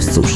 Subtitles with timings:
[0.00, 0.32] Basszus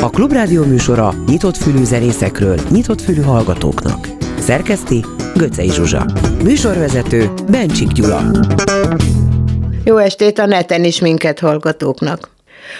[0.00, 4.08] A Klubrádió műsora nyitott fülű zenészekről, nyitott fülű hallgatóknak.
[4.38, 5.04] Szerkeszti
[5.36, 6.06] Göcej Zsuzsa.
[6.42, 8.30] Műsorvezető Bencsik Gyula.
[9.84, 12.30] Jó estét a neten is minket hallgatóknak.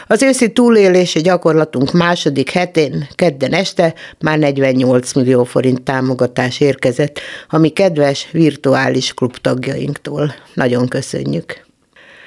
[0.07, 7.69] Az őszi túlélési gyakorlatunk második hetén, kedden este már 48 millió forint támogatás érkezett, ami
[7.69, 10.35] kedves virtuális klubtagjainktól.
[10.55, 11.65] Nagyon köszönjük.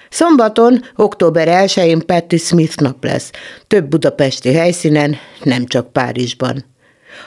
[0.09, 3.31] Szombaton, október 1-én Patti Smith nap lesz,
[3.67, 6.65] több budapesti helyszínen, nem csak Párizsban.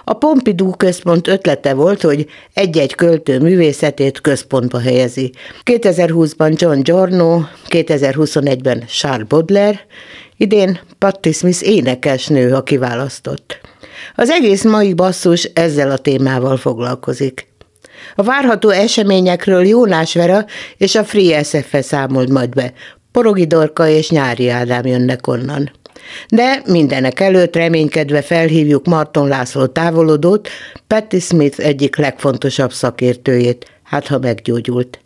[0.04, 5.32] A Pompidou központ ötlete volt, hogy egy-egy költő művészetét központba helyezi.
[5.64, 9.86] 2020-ban John Giorno, 2021-ben Charles Baudelaire,
[10.36, 13.60] idén Patti Smith énekesnő, a kiválasztott.
[14.14, 17.49] Az egész mai basszus ezzel a témával foglalkozik.
[18.14, 20.44] A várható eseményekről Jónás Vera
[20.76, 22.72] és a Free SF számolt majd be.
[23.12, 25.70] Porogi Dorka és Nyári Ádám jönnek onnan.
[26.28, 30.48] De mindenek előtt reménykedve felhívjuk Marton László távolodót,
[30.86, 35.00] Patti Smith egyik legfontosabb szakértőjét, hát ha meggyógyult.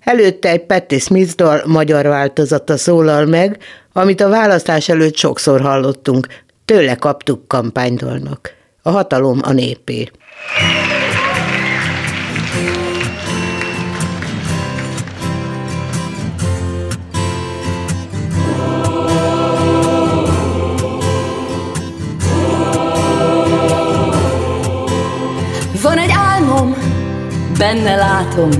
[0.00, 3.58] Előtte egy Patti Smith dal magyar változata szólal meg,
[3.92, 6.26] amit a választás előtt sokszor hallottunk,
[6.64, 8.54] tőle kaptuk kampánydalnak.
[8.82, 10.10] A hatalom a népé.
[27.62, 28.50] Benne látom,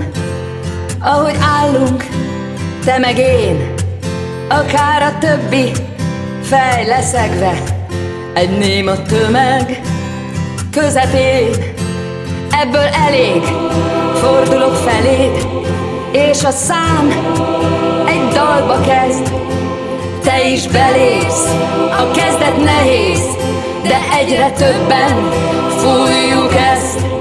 [1.00, 2.04] ahogy állunk,
[2.84, 3.74] te meg én,
[4.48, 5.70] akár a többi,
[6.42, 7.62] fej leszegve,
[8.34, 9.80] egy néma tömeg
[10.70, 11.48] közepén,
[12.62, 13.42] ebből elég,
[14.14, 15.46] fordulok feléd,
[16.12, 17.12] és a szám
[18.06, 19.32] egy dalba kezd,
[20.22, 21.48] te is belépsz,
[21.98, 23.22] a kezdet nehéz,
[23.82, 25.30] de egyre többen
[25.76, 27.11] fújjuk ezt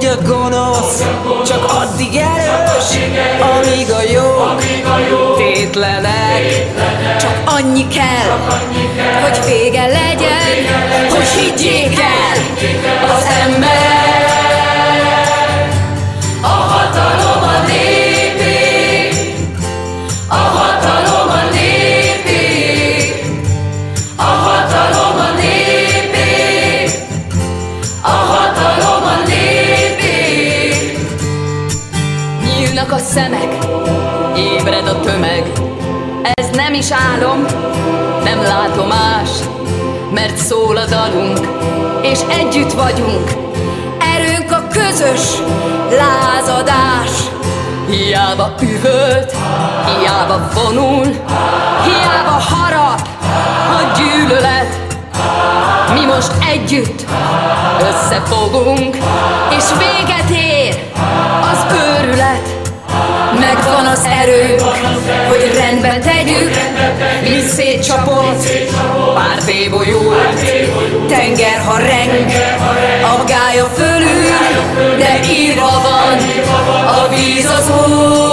[0.00, 1.02] hogy a gonosz
[1.46, 3.08] csak addig erős,
[3.56, 6.66] amíg a jó tétlenek.
[7.20, 8.38] Csak annyi kell,
[9.22, 10.76] hogy vége legyen,
[11.08, 12.42] hogy higgyék el
[13.16, 13.99] az ember.
[34.90, 35.52] A tömeg,
[36.32, 37.46] ez nem is álom,
[38.24, 39.28] nem látom más,
[40.14, 41.40] mert szól a dalunk,
[42.02, 43.30] és együtt vagyunk,
[44.16, 45.20] erőnk a közös
[45.90, 47.10] lázadás.
[47.90, 49.36] Hiába üvölt,
[49.86, 51.06] hiába vonul,
[51.84, 53.08] hiába harap
[53.68, 54.78] a gyűlölet.
[55.92, 57.04] Mi most együtt
[57.80, 58.96] összefogunk,
[59.56, 60.89] és véget ér
[64.00, 64.60] az erőnk,
[65.28, 66.50] hogy rendben tegyük,
[67.22, 68.48] mint szétcsapott
[69.14, 70.40] pár tébolyult.
[71.08, 72.30] Tenger, ha reng,
[73.02, 76.18] a gája fölül, de írva van
[76.86, 78.29] a víz az úr.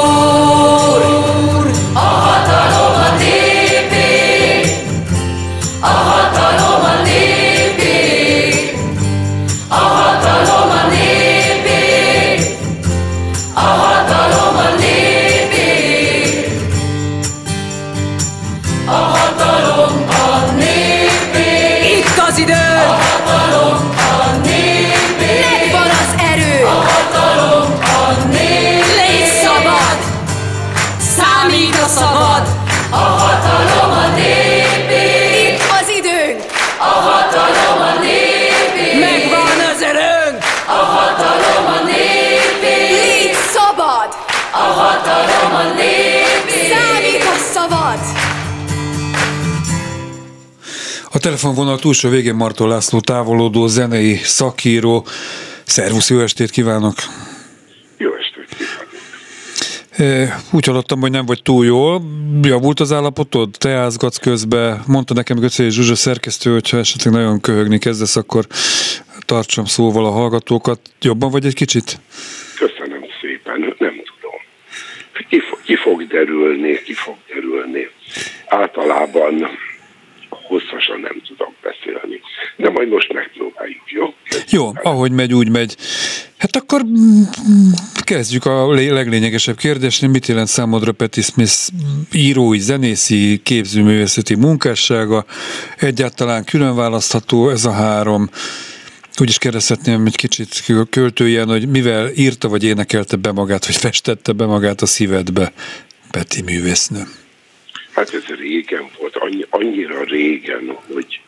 [51.27, 55.05] Telefonvonal túlsó végén Martó László távolodó zenei szakíró.
[55.65, 56.93] Szervusz, jó estét kívánok!
[57.97, 58.87] Jó estét kívánok!
[59.97, 62.01] E, Úgy hallottam, hogy nem vagy túl jól.
[62.41, 63.49] Javult az állapotod?
[63.57, 64.81] Te ázgatsz közbe.
[64.85, 68.45] Mondta nekem Göcé Zsuzsa szerkesztő, hogyha esetleg nagyon köhögni kezdesz, akkor
[69.25, 70.79] tartsam szóval a hallgatókat.
[71.01, 71.99] Jobban vagy egy kicsit?
[72.57, 74.39] Köszönöm szépen, nem tudom.
[75.29, 77.89] Ki, ki fog derülni, ki fog derülni.
[78.47, 79.47] Általában
[80.47, 82.21] hosszasan nem tudok beszélni.
[82.55, 84.13] De majd most megpróbáljuk, jó?
[84.49, 85.75] Jó, ahogy megy, úgy megy.
[86.37, 87.21] Hát akkor mm,
[88.03, 90.09] Kezdjük a leglényegesebb kérdésnél.
[90.09, 91.67] Mit jelent számodra Patti Smith
[92.11, 95.25] írói, zenészi, képzőművészeti munkássága?
[95.77, 98.29] Egyáltalán külön választható ez a három?
[99.21, 104.31] Úgy is kérdezhetném egy kicsit költőjen, hogy mivel írta vagy énekelte be magát, vagy festette
[104.31, 105.51] be magát a szívedbe
[106.11, 107.03] Peti művésznő?
[107.93, 111.21] Hát ez régen volt, annyi, annyira régen, hogy,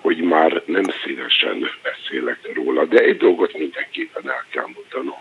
[0.00, 5.20] hogy már nem szívesen beszélek róla, de egy dolgot mindenképpen el kell mondanom,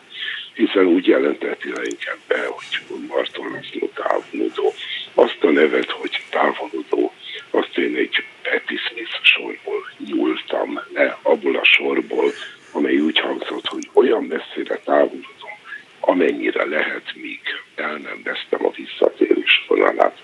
[0.54, 4.74] hiszen úgy jelenteti le inkább be, hogy Marton László távolodó.
[5.14, 7.14] Azt a nevet, hogy távolodó,
[7.50, 12.32] azt én egy Patti Smith sorból nyúltam le, abból a sorból,
[12.72, 15.54] amely úgy hangzott, hogy olyan messzire távolodom,
[16.00, 17.42] amennyire lehet, míg
[17.76, 20.18] el nem vesztem a visszatérés vonalát.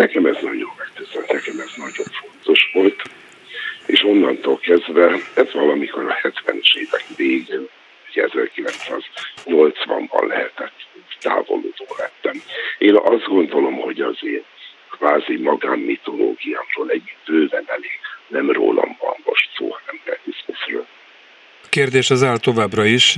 [0.00, 3.02] Nekem ez nagyon megteszett, nekem ez nagyon fontos volt,
[3.86, 7.68] és onnantól kezdve, ez valamikor a 70-es évek végén,
[8.14, 10.86] 1980-ban lehetett
[11.20, 12.42] távolodó lettem.
[12.78, 14.44] Én azt gondolom, hogy az én
[14.90, 18.00] kvázi magánmitológiámról egy bőven elég.
[18.26, 20.86] Nem rólam van most szó, hanem Betty Smithről.
[21.70, 23.14] Kérdés az áll továbbra is.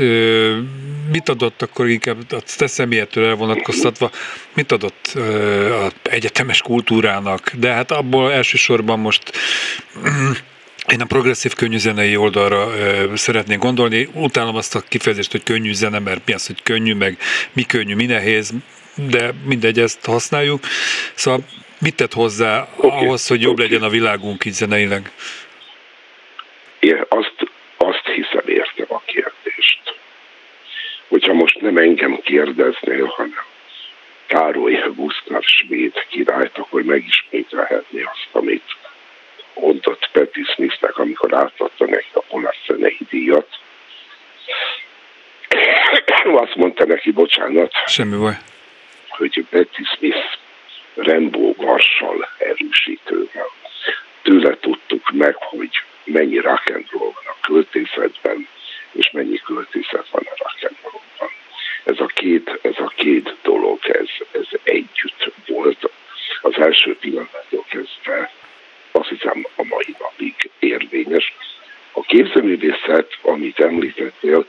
[1.12, 4.10] Mit adott akkor inkább a te személyettől elvonatkoztatva,
[4.54, 5.12] mit adott
[5.84, 7.50] az egyetemes kultúrának?
[7.54, 9.22] De hát abból elsősorban most
[10.92, 14.08] én a progresszív könnyűzenei oldalra ö, szeretnék gondolni.
[14.12, 17.18] Utálom azt a kifejezést, hogy könnyű zene, mert mi az, hogy könnyű, meg
[17.52, 18.52] mi könnyű, mi nehéz,
[18.94, 20.60] de mindegy, ezt használjuk.
[21.14, 21.40] Szóval
[21.78, 22.90] mit tett hozzá okay.
[22.90, 23.64] ahhoz, hogy jobb okay.
[23.64, 25.10] legyen a világunk így zeneileg?
[27.08, 27.34] Azt,
[27.76, 29.80] azt hiszem értem a kérdést.
[31.12, 33.44] Hogyha most nem engem kérdeznél, hanem
[34.26, 38.76] Károly Gustav svéd királyt, akkor megismételhetné azt, amit
[39.54, 42.54] mondott Patti Smithnek, amikor átadta neki a Polar
[43.10, 43.48] díjat.
[46.24, 47.72] Azt mondta neki, bocsánat.
[47.86, 48.36] Semmi baj.
[49.08, 50.38] Hogy Patti Smith
[50.94, 53.50] Rembo Marshall erősítővel.
[54.22, 55.70] Tőle tudtuk meg, hogy
[56.04, 58.48] mennyi rock and roll van a költészetben,
[58.92, 61.34] és mennyi költészet van a rock and rollban.
[61.84, 65.90] Ez a két, ez a két dolog, ez, ez együtt volt
[66.40, 68.32] az első pillanattól kezdve
[68.92, 71.34] azt hiszem a mai napig érvényes.
[71.92, 74.46] A képzőművészet, amit említettél,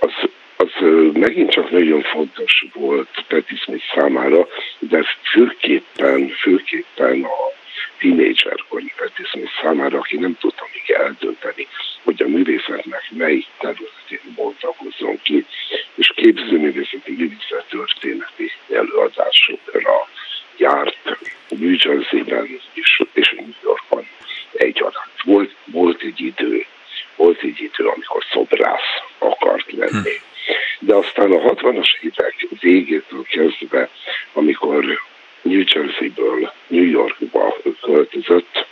[0.00, 0.12] az,
[0.56, 0.70] az
[1.12, 4.46] megint csak nagyon fontos volt Patti Smith számára,
[4.78, 7.52] de főképpen, főképpen a
[7.98, 11.66] tínédzserkori Patti Smith számára, aki nem tudta még eldönteni,
[12.02, 15.46] hogy a művészetnek melyik területén bontakozzon ki,
[15.94, 17.36] és képzőművészeti
[17.68, 20.08] történeti előadásokra
[20.56, 24.08] járt New Jersey-ben és, és New Yorkban
[24.52, 25.22] egyaránt.
[25.24, 26.66] Volt, volt egy idő,
[27.16, 30.20] volt egy idő, amikor szobrász akart lenni.
[30.78, 33.90] De aztán a 60-as évek végétől kezdve,
[34.32, 35.00] amikor
[35.42, 38.66] New Jersey-ből New Yorkba költözött,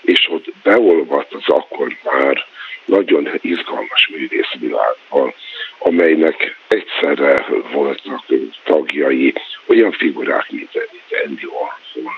[0.00, 2.46] és ott beolvadt az akkor már
[2.84, 5.34] nagyon izgalmas művészvilágban,
[5.78, 8.24] amelynek egyszerre voltak
[8.64, 9.34] tagjai,
[9.66, 12.12] olyan figurák, mint, mint Andy Warhol,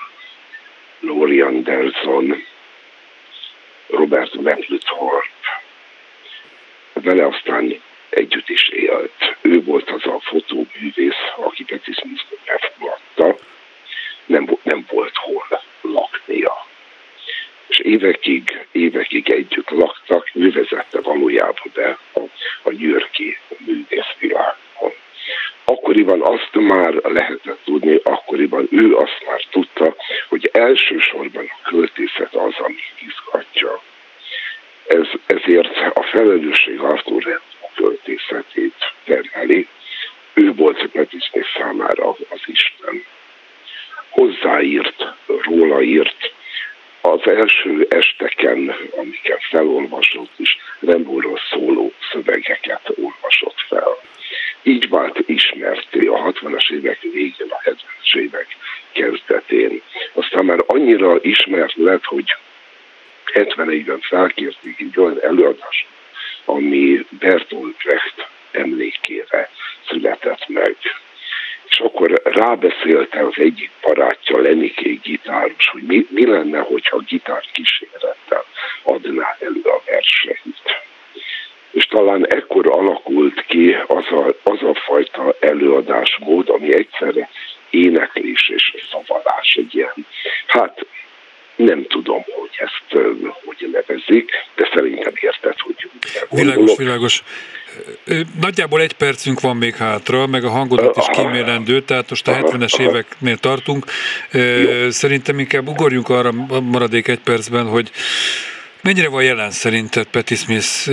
[1.00, 2.44] Laurie Anderson,
[3.86, 5.62] Robert Mapplethorpe.
[6.92, 9.36] Vele aztán együtt is élt.
[9.40, 13.44] Ő volt az a fotóművész, aki Betty Smith befogadta.
[14.30, 16.68] Nem, nem volt hol laknia
[17.70, 22.20] és évekig, évekig együtt laktak, ő vezette valójában be a,
[22.62, 24.92] a győrki művészvilágon.
[25.64, 29.94] Akkoriban azt már lehetett tudni, akkoriban ő azt már tudta,
[30.28, 33.82] hogy elsősorban a költészet az, ami izgatja.
[34.86, 39.68] Ez, ezért a felelősség Arthur a költészetét terheli.
[40.34, 42.99] Ő volt Petisné számára az Isten.
[45.82, 46.32] Írt,
[47.00, 53.96] az első esteken, amiket felolvasott is, Rembóról szóló szövegeket olvasott fel.
[54.62, 58.56] Így vált ismerté a 60-as évek végén, a 70-es évek
[58.92, 59.82] kezdetén.
[60.12, 62.36] Aztán már annyira ismert lett, hogy
[63.34, 65.86] 71-ben felkérték egy olyan előadást,
[66.44, 69.50] ami Bertolt Brecht emlékére
[69.88, 70.76] született meg
[71.70, 78.44] és akkor rábeszélte az egyik barátja, Leniké gitáros, hogy mi, mi lenne, hogyha gitár kísérettel
[78.82, 80.82] adná elő a verseit.
[81.70, 87.30] És talán ekkor alakult ki az a, az a fajta előadásmód, ami egyszerre
[87.70, 90.06] éneklés és szavalás egy ilyen,
[90.46, 90.86] hát
[91.56, 93.04] nem tudom, hogy ezt
[93.44, 95.90] hogy nevezik, de szerintem érted, hogy
[96.30, 97.22] Világos, világos.
[98.40, 102.80] Nagyjából egy percünk van még hátra, meg a hangodat is kímélendő, tehát most a 70-es
[102.80, 103.84] éveknél tartunk.
[104.88, 107.90] Szerintem inkább ugorjunk arra maradék egy percben, hogy
[108.82, 110.88] Mennyire van jelen szerinted Patti Smith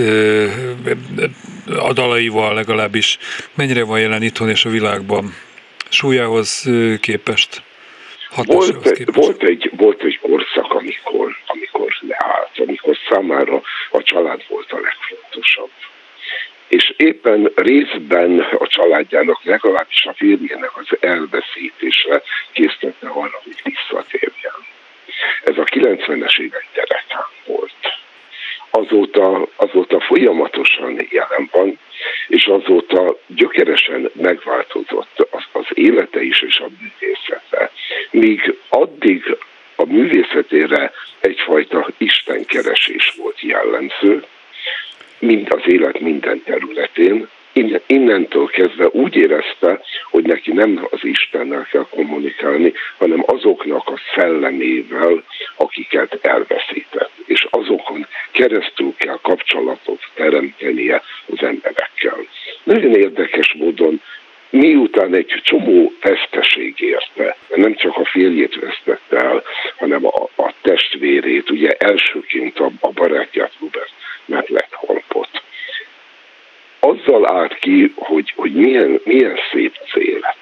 [1.78, 3.18] a dalaival legalábbis?
[3.56, 5.34] Mennyire van jelen itthon és a világban?
[5.90, 6.70] Súlyához
[7.02, 7.62] képest?
[8.36, 9.18] Volt, képest.
[9.18, 15.70] volt, egy, volt egy korszak, amikor, amikor leállt, amikor számára a család volt a legfontosabb.
[16.68, 24.54] És éppen részben a családjának, legalábbis a férjének az elveszítése készítette arra, hogy visszatérjen.
[25.44, 27.74] Ez a 90-es évek gyerekán volt.
[28.70, 31.80] Azóta, azóta folyamatosan jelen van,
[32.28, 37.72] és azóta gyökeresen megváltozott az, az élete is és a művészete.
[38.12, 39.38] Míg addig
[39.76, 44.26] a művészetére egyfajta istenkeresés volt jellemző,
[45.20, 47.28] mind az élet minden területén,
[47.86, 55.24] innentől kezdve úgy érezte, hogy neki nem az Istennel kell kommunikálni, hanem azoknak a szellemével,
[55.56, 57.12] akiket elveszített.
[57.26, 62.18] És azokon keresztül kell kapcsolatot teremtenie az emberekkel.
[62.64, 64.02] Nagyon érdekes módon
[64.50, 69.44] miután egy csomó veszteség érte, nem csak a férjét vesztette el,
[69.78, 73.92] hanem a, a testvérét, ugye elsőként a, a barátját Robert
[74.28, 75.42] meg lett halpott
[76.88, 80.38] azzal állt ki, hogy, hogy milyen, milyen szép az élet.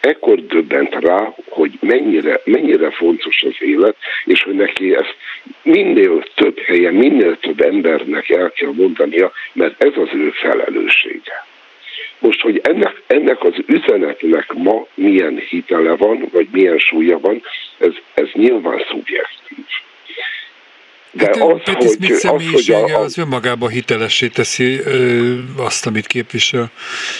[0.00, 5.16] Ekkor döbbent rá, hogy mennyire, mennyire fontos az élet, és hogy neki ezt
[5.62, 11.44] minél több helyen, minél több embernek el kell mondania, mert ez az ő felelőssége.
[12.18, 17.42] Most, hogy ennek, ennek az üzenetnek ma milyen hitele van, vagy milyen súlya van,
[17.78, 19.64] ez, ez nyilván szubjektív.
[21.16, 25.34] De hát az, Peti Smith hogy, személyisége az, hogy a, az önmagában hitelessé teszi ö,
[25.56, 26.70] azt, amit képvisel.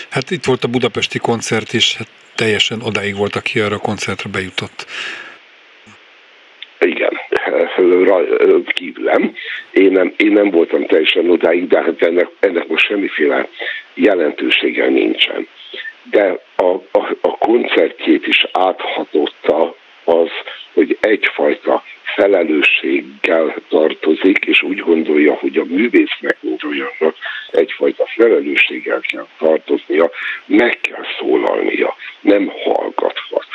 [0.09, 4.31] Hát itt volt a budapesti koncert is, hát teljesen odáig volt, aki arra a koncertre
[4.31, 4.87] bejutott.
[6.81, 7.13] Igen,
[8.75, 9.35] kívülem.
[9.71, 13.49] Én nem, én nem voltam teljesen odáig, de hát ennek, ennek most semmiféle
[13.95, 15.49] jelentősége nincsen.
[16.11, 20.29] De a, a, a koncertjét is áthatotta az,
[20.73, 27.17] hogy egyfajta felelősséggel tartozik, és úgy gondolja, hogy a művésznek, mint olyannak
[27.51, 30.11] egyfajta felelősséggel kell tartoznia,
[30.45, 33.47] meg kell szólalnia, nem hallgathat.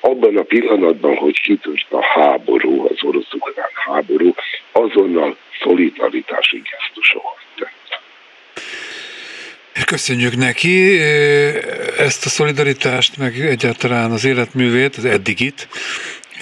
[0.00, 4.34] Abban a pillanatban, hogy kitört a háború, az orosz-ukrán háború,
[4.72, 8.00] azonnal szolidaritási gesztusokat tett.
[9.84, 11.00] Köszönjük neki
[11.98, 15.68] ezt a szolidaritást, meg egyáltalán az életművét, az eddigit,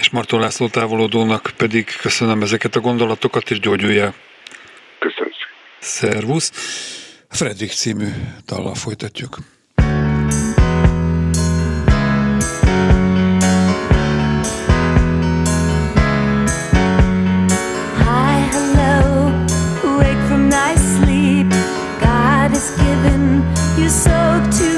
[0.01, 4.15] és Marton László távolodónak pedig köszönöm ezeket a gondolatokat, és gyógyulja.
[4.99, 5.33] Köszönöm.
[5.79, 6.53] Szervusz.
[7.31, 8.09] Fredrik című
[8.47, 9.39] dallal folytatjuk.
[22.77, 23.45] given,
[23.79, 24.78] you soak to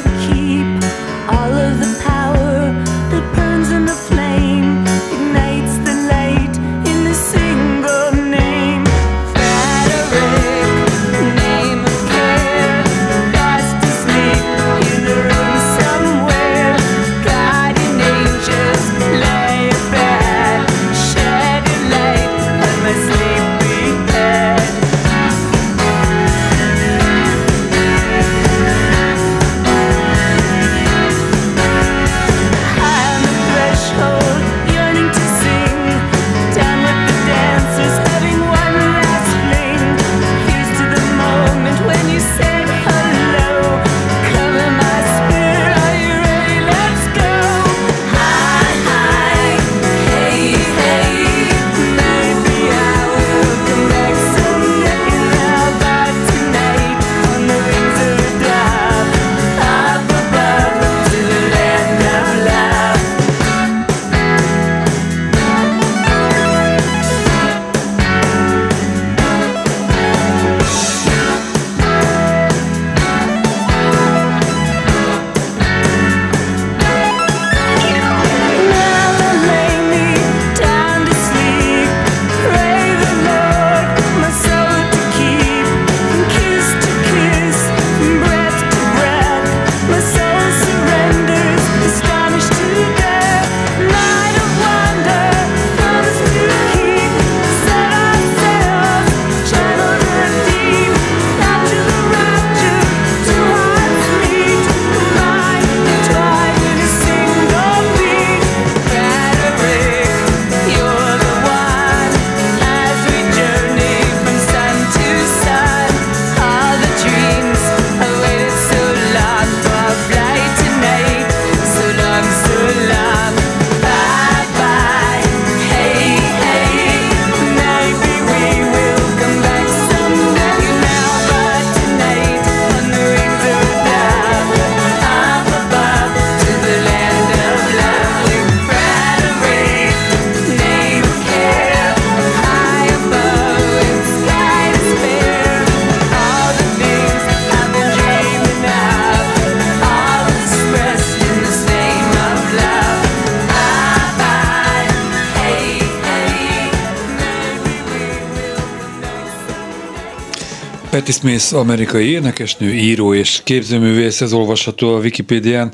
[161.11, 165.73] Patti Smith amerikai énekesnő, író és képzőművész, ez olvasható a Wikipédián,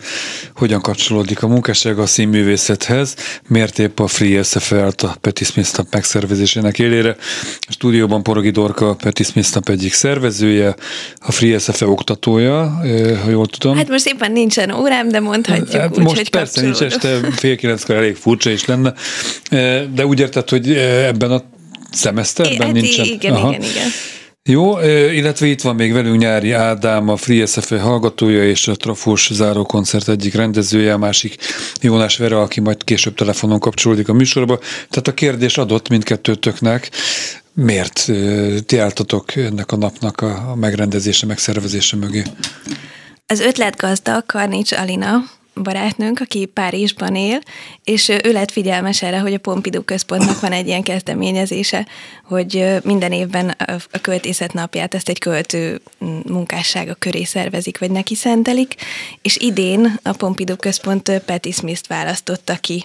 [0.55, 3.15] hogyan kapcsolódik a munkásság a színművészethez,
[3.49, 7.17] miért épp a Free SFL-t a Patti Smith nap megszervezésének élére.
[7.61, 10.75] A stúdióban Porogi Dorka, a Patti Smith nap egyik szervezője,
[11.19, 12.81] a Free SFL oktatója,
[13.25, 13.77] ha jól tudom.
[13.77, 17.57] Hát most éppen nincsen órám, de mondhatjuk hát úgy, most hogy persze nincs este fél
[17.57, 18.95] kilenckor elég furcsa is lenne,
[19.95, 20.73] de úgy érted, hogy
[21.07, 21.43] ebben a
[21.93, 23.05] szemeszterben hát nincsen?
[23.05, 23.49] Igen, Aha.
[23.49, 23.89] igen, igen.
[24.49, 29.31] Jó, illetve itt van még velünk Nyári Ádám, a Free SFE hallgatója és a Trafós
[29.33, 31.37] zárókoncert egyik rendezője, a másik
[31.81, 34.59] Jónás Vera, aki majd később telefonon kapcsolódik a műsorba.
[34.91, 36.91] Tehát a kérdés adott mindkettőtöknek,
[37.53, 38.13] miért
[38.67, 42.23] ti álltatok ennek a napnak a megrendezése, megszervezése mögé?
[43.27, 45.25] Az ötletgazda Karnics Alina,
[45.63, 47.41] barátnőnk, aki Párizsban él,
[47.85, 51.87] és ő lett figyelmes erre, hogy a Pompidou központnak van egy ilyen kezdeményezése,
[52.25, 53.55] hogy minden évben
[53.91, 55.81] a költészet napját ezt egy költő
[56.27, 58.75] munkássága köré szervezik, vagy neki szentelik,
[59.23, 62.83] és idén a Pompidou központ Patti Smith-t választotta ki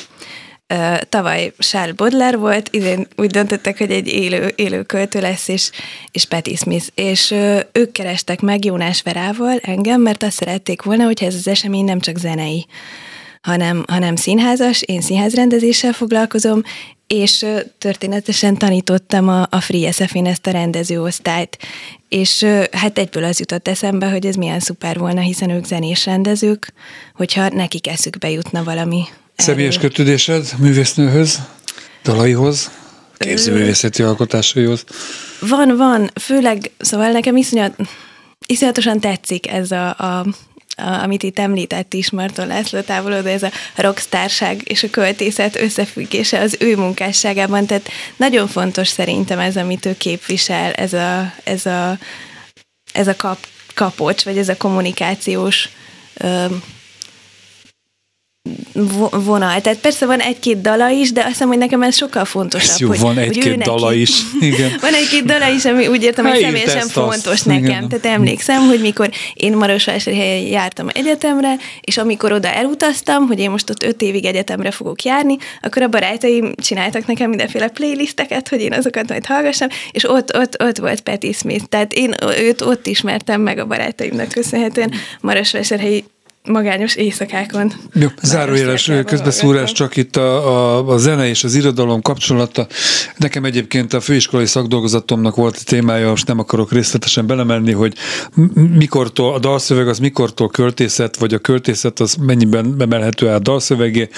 [1.10, 5.72] tavaly Charles Baudelaire volt, idén úgy döntöttek, hogy egy élő, élő költő lesz, és,
[6.12, 6.88] és Patti Smith.
[6.96, 7.34] És
[7.72, 12.00] ők kerestek meg Jónás Verával engem, mert azt szerették volna, hogyha ez az esemény nem
[12.00, 12.66] csak zenei,
[13.42, 16.62] hanem, hanem színházas, én színházrendezéssel foglalkozom,
[17.08, 17.46] és
[17.78, 21.58] történetesen tanítottam a, a Free SF-én ezt a rendezőosztályt,
[22.10, 26.74] és hát egyből az jutott eszembe, hogy ez milyen szuper volna, hiszen ők zenés rendezők,
[27.16, 29.04] hogyha nekik eszükbe jutna valami
[29.42, 31.40] Személyes kötődésed művésznőhöz,
[32.04, 32.72] dalaihoz,
[33.18, 34.84] képzőművészeti alkotásaihoz?
[35.40, 37.76] Van, van, főleg, szóval nekem iszonyat,
[38.46, 40.26] iszonyatosan tetszik ez a, a
[40.76, 46.40] a, amit itt említett is Marton László távolodó, ez a rockstárság és a költészet összefüggése
[46.40, 51.98] az ő munkásságában, tehát nagyon fontos szerintem ez, amit ő képvisel, ez a, ez a,
[52.94, 53.38] ez a kap,
[53.74, 55.70] kapocs, vagy ez a kommunikációs
[56.14, 56.46] ö,
[59.12, 59.62] vonal.
[59.62, 62.70] Tehát persze van egy-két dala is, de azt hiszem, hogy nekem ez sokkal fontosabb.
[62.70, 64.12] Ez jó, hogy, van egy-két dala is.
[64.40, 64.72] Igen.
[64.82, 67.46] van egy-két dala is, ami úgy értem, hogy személyesen fontos azt.
[67.46, 67.64] nekem.
[67.64, 67.90] Igen.
[67.90, 73.70] Tehát emlékszem, hogy mikor én Marosvásárhelyen jártam egyetemre, és amikor oda elutaztam, hogy én most
[73.70, 78.74] ott öt évig egyetemre fogok járni, akkor a barátaim csináltak nekem mindenféle playlisteket, hogy én
[78.74, 81.66] azokat majd hallgassam, és ott, ott, ott volt Patti Smith.
[81.66, 86.04] Tehát én őt ott ismertem meg a barátaimnak köszönhetően Marosvásárhelyi
[86.48, 87.72] magányos éjszakákon.
[87.94, 92.68] Jó, zárójeles közbeszúrás csak itt a, a, a zene és az irodalom kapcsolata.
[93.18, 97.94] Nekem egyébként a főiskolai szakdolgozatomnak volt a témája, most nem akarok részletesen belemenni, hogy
[98.78, 104.10] mikortól, a dalszöveg az mikortól költészet, vagy a költészet az mennyiben bemelhető el a dalszövegé.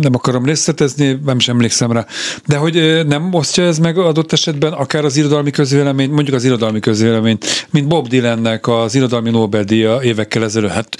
[0.00, 2.06] Nem akarom részletezni, nem sem emlékszem rá.
[2.46, 6.80] De hogy nem osztja ez meg adott esetben akár az irodalmi közvélemény, mondjuk az irodalmi
[6.80, 10.96] közvéleményt, mint Bob Dylannek az irodalmi Nobel-díja évekkel ezelőtt, hát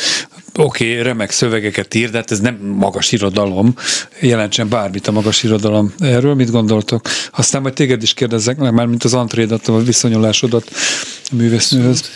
[0.56, 3.74] oké, okay, remek szövegeket ír, de hát ez nem magas irodalom,
[4.20, 5.94] jelentsen bármit a magas irodalom.
[5.98, 7.08] Erről mit gondoltok?
[7.30, 10.70] Aztán majd téged is kérdezzek meg, már mint az antrédat, a viszonyulásodat
[11.30, 12.10] a művésznőhöz.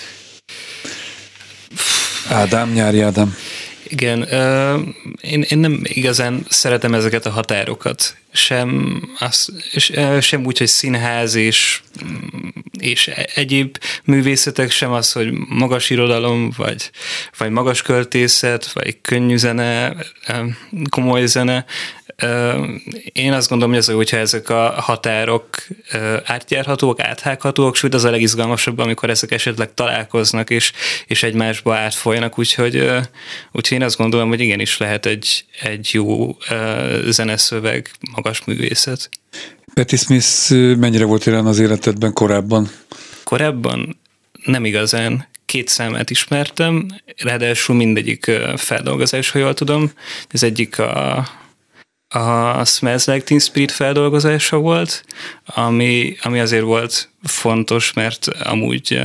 [2.28, 3.36] Ádám, nyári Ádám.
[3.88, 4.22] Igen,
[5.20, 9.52] én, én nem igazán szeretem ezeket a határokat, sem, az,
[10.20, 11.80] sem úgy, hogy színház és,
[12.78, 16.90] és egyéb művészetek, sem az, hogy magas irodalom, vagy,
[17.38, 19.96] vagy magas költészet, vagy könnyű zene,
[20.88, 21.64] komoly zene.
[23.12, 25.48] Én azt gondolom, hogy az, hogyha ezek a határok
[26.24, 30.72] átjárhatóak, áthághatóak, sőt az a legizgalmasabb, amikor ezek esetleg találkoznak és,
[31.06, 32.76] és egymásba átfolynak, úgyhogy,
[33.52, 36.36] úgyhogy én azt gondolom, hogy igenis lehet egy, egy jó
[37.08, 37.90] zeneszöveg,
[38.22, 39.08] magas művészet.
[39.74, 42.70] Patti Smith mennyire volt jelen az életedben korábban?
[43.24, 44.00] Korábban
[44.44, 49.90] nem igazán két számát ismertem, ráadásul mindegyik feldolgozás, ha jól tudom.
[50.28, 51.26] Ez egyik a
[52.12, 55.04] a Smells Like Teen Spirit feldolgozása volt,
[55.44, 59.00] ami, ami azért volt fontos, mert amúgy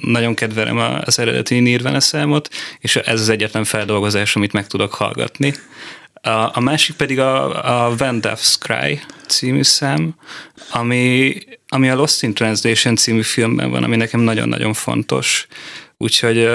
[0.00, 2.48] nagyon kedvelem az eredeti Nirvana számot,
[2.80, 5.54] és ez az egyetlen feldolgozás, amit meg tudok hallgatni.
[6.22, 10.14] A, a másik pedig a, a Van Duff's Cry című szám,
[10.70, 11.34] ami,
[11.68, 15.46] ami a Lost in Translation című filmben van, ami nekem nagyon-nagyon fontos.
[15.96, 16.48] Úgyhogy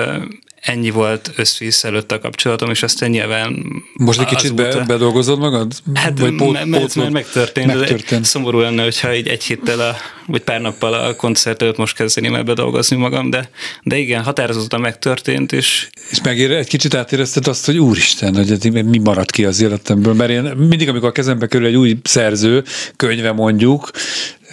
[0.63, 3.65] ennyi volt összvisz előtt a kapcsolatom, és aztán nyilván...
[3.93, 5.71] Most egy kicsit be, bedolgozod magad?
[5.93, 8.21] Hát vagy pót, m- pót, már megtörtént, megtörtént.
[8.21, 9.95] De szomorú lenne, hogyha így egy héttel, a,
[10.27, 13.49] vagy pár nappal a koncert előtt most kezdeném el bedolgozni magam, de,
[13.83, 15.87] de igen, határozottan megtörtént, és...
[16.09, 20.31] És megér, egy kicsit átérezted azt, hogy úristen, hogy mi maradt ki az életemből, mert
[20.31, 22.63] én mindig, amikor a kezembe kerül egy új szerző,
[22.95, 23.91] könyve mondjuk,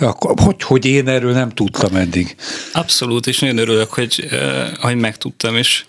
[0.01, 2.37] Akkor, hogy, hogy én erről nem tudtam eddig.
[2.73, 4.29] Abszolút, és nagyon örülök, hogy,
[4.81, 5.85] hogy megtudtam, és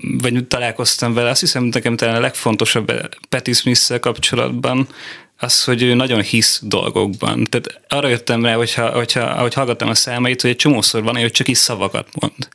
[0.00, 1.30] vagy találkoztam vele.
[1.30, 2.92] Azt hiszem, nekem talán a legfontosabb
[3.28, 4.88] Patti smith kapcsolatban
[5.36, 7.44] az, hogy ő nagyon hisz dolgokban.
[7.44, 11.30] Tehát arra jöttem rá, hogyha, hogyha, ahogy hallgattam a számait, hogy egy csomószor van, hogy
[11.30, 12.48] csak is szavakat mond.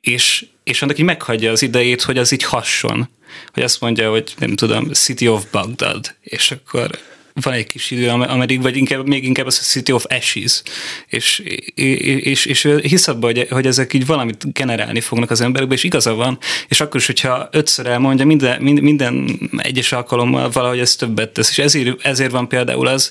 [0.00, 3.08] És, és annak így meghagyja az idejét, hogy az így hasson.
[3.52, 6.98] Hogy azt mondja, hogy nem tudom, City of Baghdad, és akkor
[7.42, 10.62] van egy kis idő, ameddig, vagy inkább, még inkább az a City of Ashes,
[11.06, 11.38] és,
[11.74, 16.14] és, és hisz abban, hogy, hogy ezek így valamit generálni fognak az emberekbe, és igaza
[16.14, 21.50] van, és akkor is, hogyha ötször elmondja, minden, minden egyes alkalommal valahogy ez többet tesz,
[21.50, 23.10] és ezért, ezért van például az,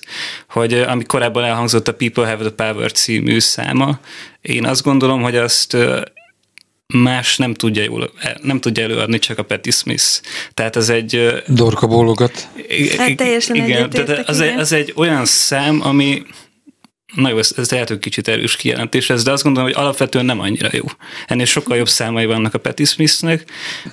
[0.49, 3.99] hogy ami korábban elhangzott a People Have the Power című száma,
[4.41, 5.77] én azt gondolom, hogy azt
[6.93, 10.21] más nem tudja, jól, nem tudja előadni, csak a Patti Smith.
[10.53, 11.43] Tehát ez egy...
[11.47, 12.47] Dorka bólogat.
[12.97, 16.25] Hát teljesen igen, tehát az, egy, az egy olyan szám, ami
[17.15, 20.25] Na jó, ez, ez lehet, hogy kicsit erős kijelentés ez, de azt gondolom, hogy alapvetően
[20.25, 20.83] nem annyira jó.
[21.27, 23.43] Ennél sokkal jobb számai vannak a Patti Smithnek,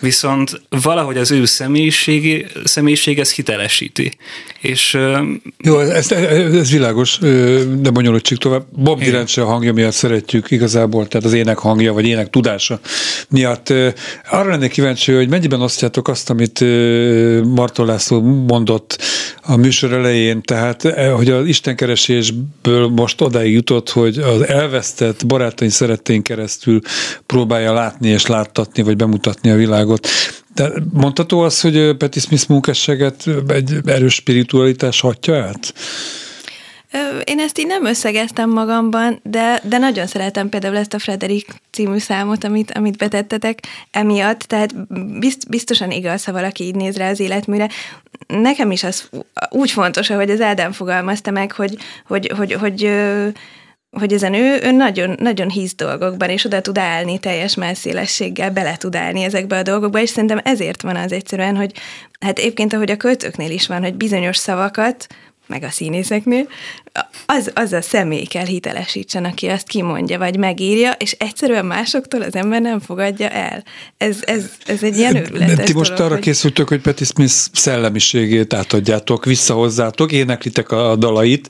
[0.00, 4.12] viszont valahogy az ő személyiségi, személyiség ez hitelesíti.
[4.61, 4.98] És,
[5.59, 7.18] jó, ez, ez, ez világos,
[7.80, 8.64] de bonyolítsuk tovább.
[8.72, 12.80] Bob Dylan a hangja miatt szeretjük igazából, tehát az ének hangja, vagy ének tudása
[13.28, 13.72] miatt.
[14.30, 16.61] Arra lennék kíváncsi, hogy mennyiben osztjátok azt, amit
[17.44, 19.02] Marton László mondott
[19.42, 20.83] a műsor elején, tehát
[21.16, 26.81] hogy az istenkeresésből most most odáig jutott, hogy az elvesztett barátai szerettén keresztül
[27.27, 30.09] próbálja látni és láttatni, vagy bemutatni a világot.
[30.55, 35.75] De mondható az, hogy Patti Smith munkásságet egy erős spiritualitás hatja át?
[37.24, 41.98] Én ezt így nem összegeztem magamban, de, de nagyon szeretem például ezt a Frederik című
[41.98, 43.59] számot, amit, amit betettetek
[43.90, 47.68] emiatt, tehát bizt, biztosan igaz, ha valaki így néz rá az életműre.
[48.26, 49.09] Nekem is az
[49.50, 51.76] úgy fontos, hogy az Ádám fogalmazta meg, hogy,
[52.07, 52.90] hogy, hogy, hogy, hogy
[53.98, 58.76] hogy ezen ő, ő nagyon, nagyon hisz dolgokban, és oda tud állni teljes messzélességgel, bele
[58.76, 61.72] tud állni ezekbe a dolgokba, és szerintem ezért van az egyszerűen, hogy
[62.20, 65.07] hát egyébként, ahogy a költőknél is van, hogy bizonyos szavakat
[65.50, 66.48] meg a színészeknél,
[67.26, 72.34] az, az a személy kell hitelesítsen, aki azt kimondja, vagy megírja, és egyszerűen másoktól az
[72.34, 73.64] ember nem fogadja el.
[73.96, 76.24] Ez, ez, ez egy ilyen őrületes Ti most dolog, arra hogy...
[76.24, 81.48] készültök, hogy Patti Smith szellemiségét átadjátok, visszahozzátok, éneklitek a dalait,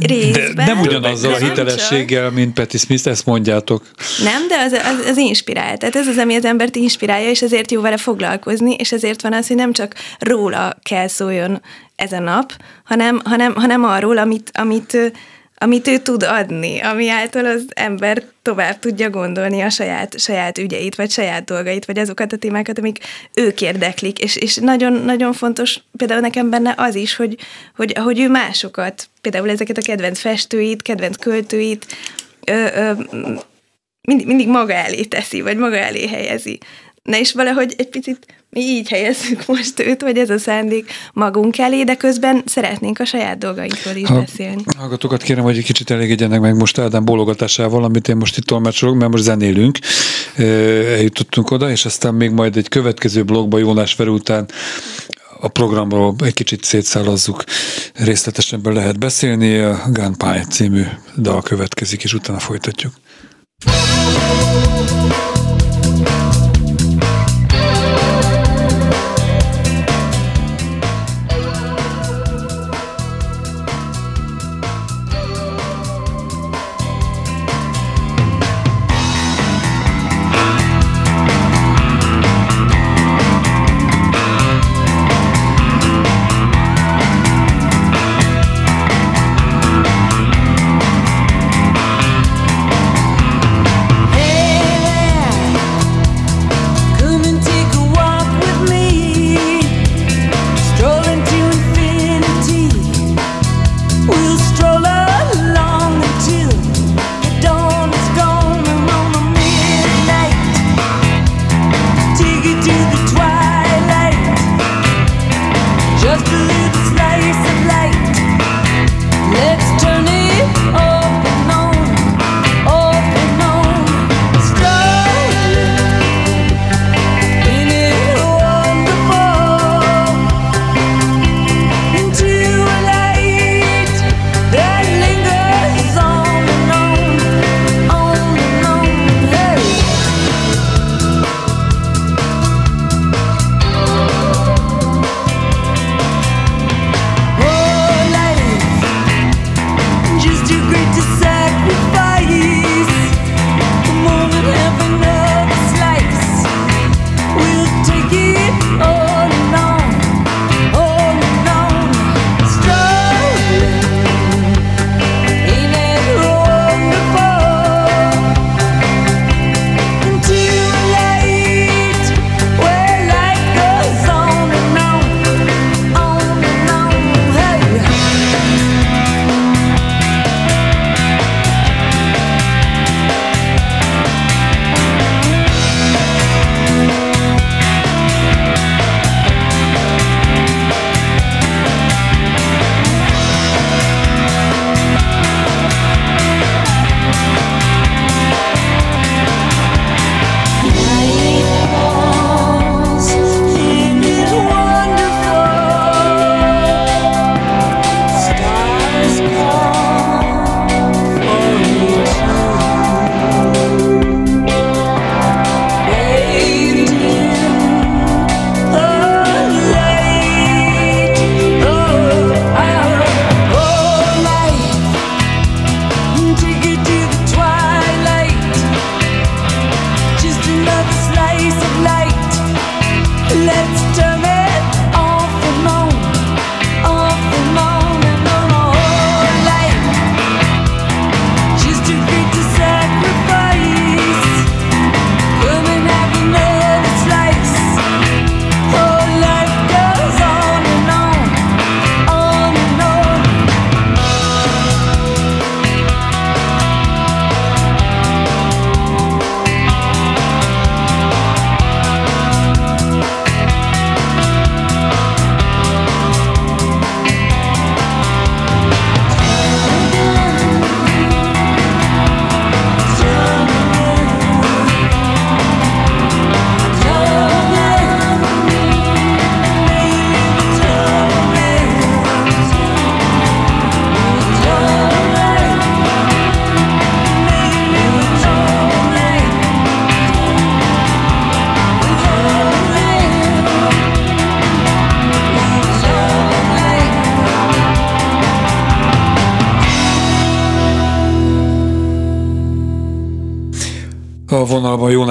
[0.00, 2.34] Részben, de nem ugyanazzal a hitelességgel, csak.
[2.34, 3.90] mint Patti Smith, ezt mondjátok.
[4.24, 5.76] Nem, de az, az, az inspirál.
[5.76, 9.32] Tehát ez az, ami az embert inspirálja, és ezért jó vele foglalkozni, és ezért van
[9.32, 11.62] az, hogy nem csak róla kell szóljon
[11.96, 12.52] ez a nap,
[12.84, 15.12] hanem, hanem, hanem arról, amit, amit,
[15.58, 20.94] amit ő tud adni, ami által az ember tovább tudja gondolni a saját, saját ügyeit,
[20.94, 22.98] vagy saját dolgait, vagy azokat a témákat, amik
[23.34, 24.18] ők érdeklik.
[24.18, 27.36] És, és nagyon, nagyon fontos például nekem benne az is, hogy,
[27.76, 31.86] hogy ahogy ő másokat, például ezeket a kedvenc festőit, kedvenc költőit,
[32.46, 32.92] ö, ö,
[34.00, 36.58] mindig, mindig maga elé teszi, vagy maga elé helyezi.
[37.08, 41.58] Na és valahogy egy picit mi így helyezzük most őt, vagy ez a szándék magunk
[41.58, 44.62] elé, de közben szeretnénk a saját dolgainkról is ha, beszélni.
[44.76, 48.96] Hallgatókat kérem, hogy egy kicsit elégedjenek meg most Ádám bólogatásával, amit én most itt tolmácsolok,
[48.96, 49.78] mert most zenélünk,
[50.36, 54.48] eljutottunk oda, és aztán még majd egy következő blogba Jónás Ver után
[55.40, 57.44] a programról egy kicsit szétszállazzuk,
[57.94, 59.58] részletesebben lehet beszélni.
[59.58, 60.82] A Gunpie című
[61.18, 62.92] dal következik, és utána folytatjuk.
[63.64, 64.77] vonalban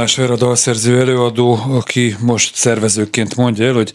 [0.07, 3.91] Jónás Vera dalszerző előadó, aki most szervezőként mondja el, hogy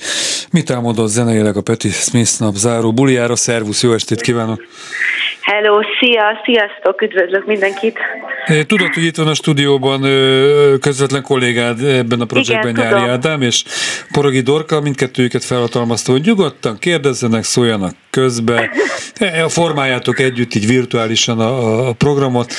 [0.53, 3.37] mit álmodott zeneileg a Peti Smith nap záró buliára.
[3.37, 4.63] Szervusz, jó estét kívánok!
[5.41, 7.99] Hello, szia, sziasztok, üdvözlök mindenkit!
[8.67, 10.01] Tudod, hogy itt van a stúdióban
[10.81, 13.11] közvetlen kollégád ebben a projektben Igen, Nyári tudom.
[13.11, 13.65] Ádám és
[14.13, 18.71] Porogi Dorka, mindkettőjüket felhatalmazta, hogy nyugodtan kérdezzenek, szóljanak közbe,
[19.15, 22.53] e, formáljátok együtt így virtuálisan a, a programot.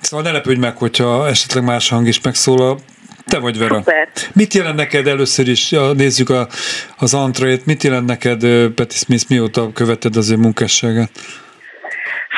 [0.00, 2.78] Szóval ne lepődj meg, hogyha esetleg más hang is megszólal.
[3.26, 3.76] Te vagy Vera.
[3.76, 4.08] Super.
[4.32, 6.48] Mit jelent neked először is, nézzük a,
[6.96, 11.10] az antrét, mit jelent neked Peti Smith, mióta követed az ő munkásságát?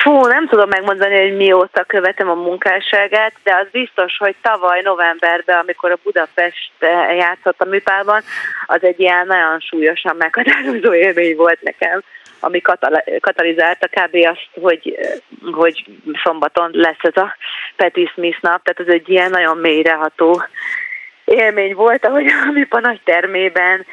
[0.07, 5.59] Fú, nem tudom megmondani, hogy mióta követem a munkásságát, de az biztos, hogy tavaly novemberben,
[5.59, 6.73] amikor a Budapest
[7.19, 8.23] játszott a műpában,
[8.67, 12.03] az egy ilyen nagyon súlyosan meghatározó élmény volt nekem
[12.41, 12.61] ami
[13.21, 14.15] katalizálta kb.
[14.15, 14.99] azt, hogy,
[15.53, 15.85] hogy
[16.23, 17.37] szombaton lesz ez a
[17.77, 20.43] Peti Smith nap, tehát ez egy ilyen nagyon mélyreható
[21.25, 23.87] élmény volt, ahogy a műpa nagy termében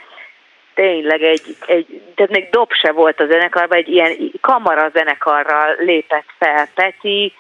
[0.74, 6.28] tényleg egy, egy, tehát még dob se volt a zenekarban, egy ilyen kamara zenekarral lépett
[6.38, 7.34] fel Peti,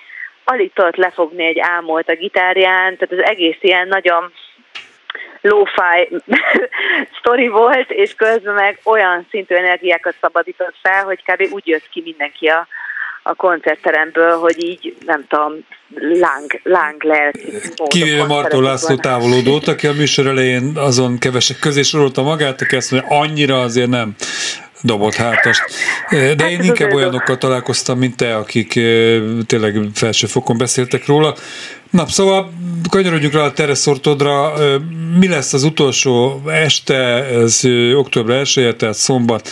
[0.43, 4.31] alig tudott lefogni egy álmolt a gitárján, tehát az egész ilyen nagyon
[5.41, 6.09] lo-fi
[7.19, 11.53] sztori volt, és közben meg olyan szintű energiákat szabadított fel, hogy kb.
[11.53, 12.67] úgy jött ki mindenki a,
[13.23, 15.53] a koncertteremből, hogy így, nem tudom,
[15.95, 17.53] láng, láng lelki.
[17.87, 22.91] Kivéve Martó László távolodót, aki a műsor elején azon kevesek közé sorolta magát, aki azt
[22.91, 24.15] mondja, annyira azért nem
[24.81, 25.61] dobott hátast.
[26.09, 28.73] De hát én inkább olyanokkal találkoztam, mint te, akik
[29.45, 31.35] tényleg felső fokon beszéltek róla.
[31.89, 32.53] Na, szóval
[32.89, 34.53] kanyarodjunk rá a tereszortodra.
[35.19, 37.61] Mi lesz az utolsó este, ez
[37.95, 39.49] október 1 tehát szombat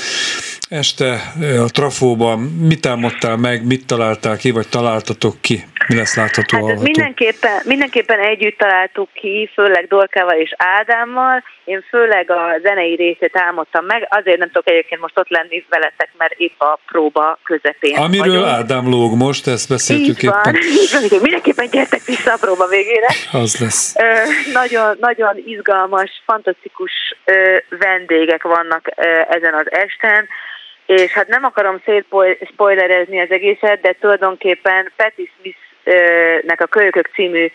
[0.72, 1.34] este
[1.66, 2.40] a trafóban.
[2.40, 5.64] Mit álmodtál meg, mit találtál ki, vagy találtatok ki?
[5.88, 11.44] Mi lesz látható, hát mindenképpen, mindenképpen együtt találtuk ki, főleg Dorkával és Ádámmal.
[11.64, 16.10] Én főleg a zenei részét álmodtam meg, azért nem tudok egyébként most ott lenni veletek,
[16.18, 18.46] mert épp a próba közepén Amiről vagyunk.
[18.46, 20.56] Ádám lóg most, ezt beszéltük így van, éppen.
[20.56, 23.08] Így van, mindenképpen gyertek vissza a próba végére.
[23.32, 23.96] Az lesz.
[24.00, 24.04] Ö,
[24.54, 26.92] nagyon, nagyon izgalmas, fantasztikus
[27.26, 30.28] ö, vendégek vannak ö, ezen az esten
[31.00, 37.52] és hát nem akarom szétspoilerezni az egészet, de tulajdonképpen Patti Smith-nek a Kölyökök című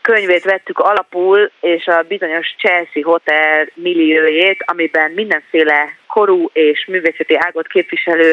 [0.00, 7.66] könyvét vettük alapul, és a bizonyos Chelsea Hotel milliójét, amiben mindenféle korú és művészeti ágot
[7.66, 8.32] képviselő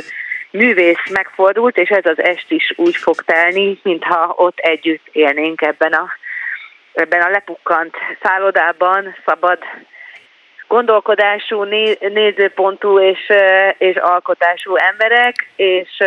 [0.52, 5.94] művész megfordult, és ez az est is úgy fog telni, mintha ott együtt élnénk ebben
[5.94, 6.08] a,
[6.94, 9.60] ebben a lepukkant szállodában, szabad
[10.67, 11.63] gondolkodású,
[11.99, 13.32] nézőpontú és,
[13.77, 15.97] és alkotású emberek, és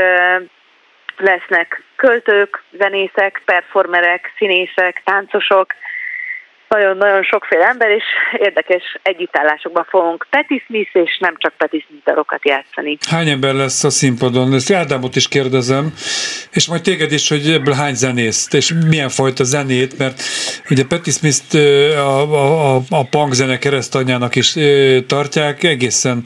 [1.16, 5.74] lesznek költők, zenészek, performerek, színészek, táncosok,
[6.74, 8.04] nagyon-nagyon sokféle ember, és
[8.38, 12.98] érdekes együttállásokban fogunk Patti Smith, és nem csak Patti Smith darokat játszani.
[13.08, 14.54] Hány ember lesz a színpadon?
[14.54, 15.92] Ezt Ádámot is kérdezem,
[16.52, 20.22] és majd téged is, hogy ebből hány zenészt, és milyen fajta zenét, mert
[20.70, 21.54] ugye Patti Smith-t
[21.94, 24.56] a, a, a, a punk zene keresztanyának is
[25.06, 26.22] tartják, egészen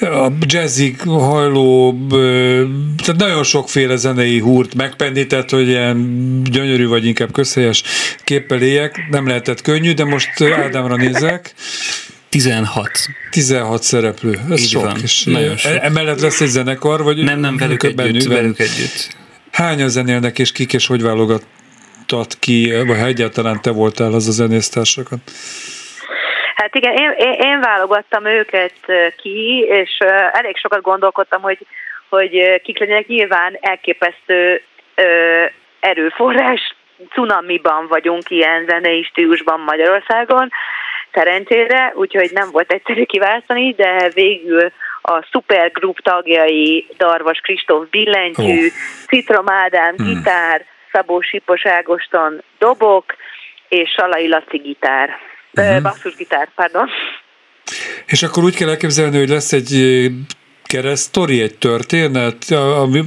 [0.00, 1.98] a jazzig hajló,
[2.96, 7.82] tehát nagyon sokféle zenei húrt megpendített, hogy ilyen gyönyörű vagy inkább közhelyes
[8.24, 9.06] képpel éljek.
[9.10, 11.54] Nem lehetett könnyű, de most Ádámra nézek.
[12.28, 12.90] 16.
[13.30, 14.40] 16 szereplő.
[14.50, 14.82] Ez Így sok.
[14.82, 15.00] Van.
[15.02, 15.72] És nagyon sok.
[15.80, 19.16] Emellett lesz egy zenekar, vagy nem, nem, velük együtt, bennük, velük együtt.
[19.50, 24.30] Hányan zenélnek, és kik, és hogy válogatott ki, vagy ha egyáltalán te voltál az a
[24.30, 25.20] zenésztársakat?
[26.66, 28.72] Hát igen, én, én, én válogattam őket
[29.16, 29.98] ki, és
[30.32, 31.58] elég sokat gondolkodtam, hogy,
[32.08, 33.06] hogy kik legyenek.
[33.06, 34.62] Nyilván elképesztő
[35.80, 36.74] erőforrás,
[37.10, 40.50] cunamiban vagyunk ilyen zenei stílusban Magyarországon,
[41.12, 48.72] szerencsére, úgyhogy nem volt egyszerű kiválasztani, de végül a Supergroup tagjai Darvas Kristóf billentyű, oh.
[49.06, 50.06] Citrom Ádám hmm.
[50.06, 53.04] gitár, Szabó Sipos Ágoston dobok,
[53.68, 55.82] és Salai Laci gitár uh-huh.
[55.82, 56.88] basszusgitár, pardon.
[58.06, 60.10] És akkor úgy kell elképzelni, hogy lesz egy
[60.66, 62.54] keresztori, egy történet,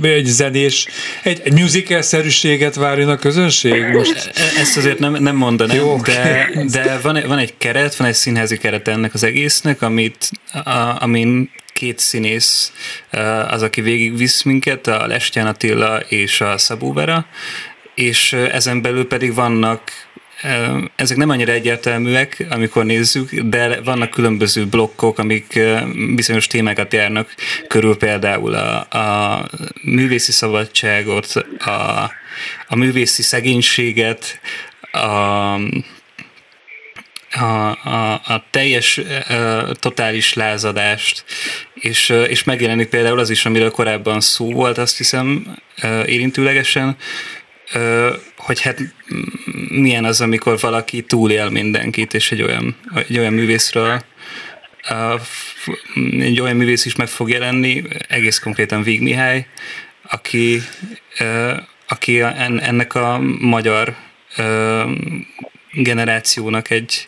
[0.02, 0.88] egy zenés,
[1.24, 4.32] egy, musical-szerűséget várjon a közönség most?
[4.36, 8.08] E, e, ezt azért nem, nem mondanám, Jó, de, de van, van egy keret, van
[8.08, 12.74] egy színházi keret ennek az egésznek, amit, a, amin két színész
[13.50, 17.26] az, aki végigvisz minket, a Lestján Attila és a Szabó Vera,
[17.96, 19.82] és ezen belül pedig vannak
[20.96, 25.60] ezek nem annyira egyértelműek, amikor nézzük, de vannak különböző blokkok, amik
[26.16, 27.34] bizonyos témákat járnak
[27.68, 29.46] körül, például a, a
[29.82, 31.72] művészi szabadságot, a,
[32.68, 34.40] a művészi szegénységet,
[34.92, 34.98] a,
[37.32, 41.24] a, a, a teljes, a, totális lázadást,
[41.74, 45.58] és, és megjelenik például az is, amiről korábban szó volt, azt hiszem
[46.06, 46.98] érintőlegesen,
[48.50, 48.80] hogy hát
[49.70, 52.76] milyen az, amikor valaki túlél mindenkit, és egy olyan,
[53.08, 54.02] egy olyan művészről
[56.20, 59.48] egy olyan művész is meg fog jelenni, egész konkrétan Vig Mihály,
[60.02, 60.62] aki,
[61.88, 63.96] aki ennek a magyar
[65.72, 67.08] generációnak egy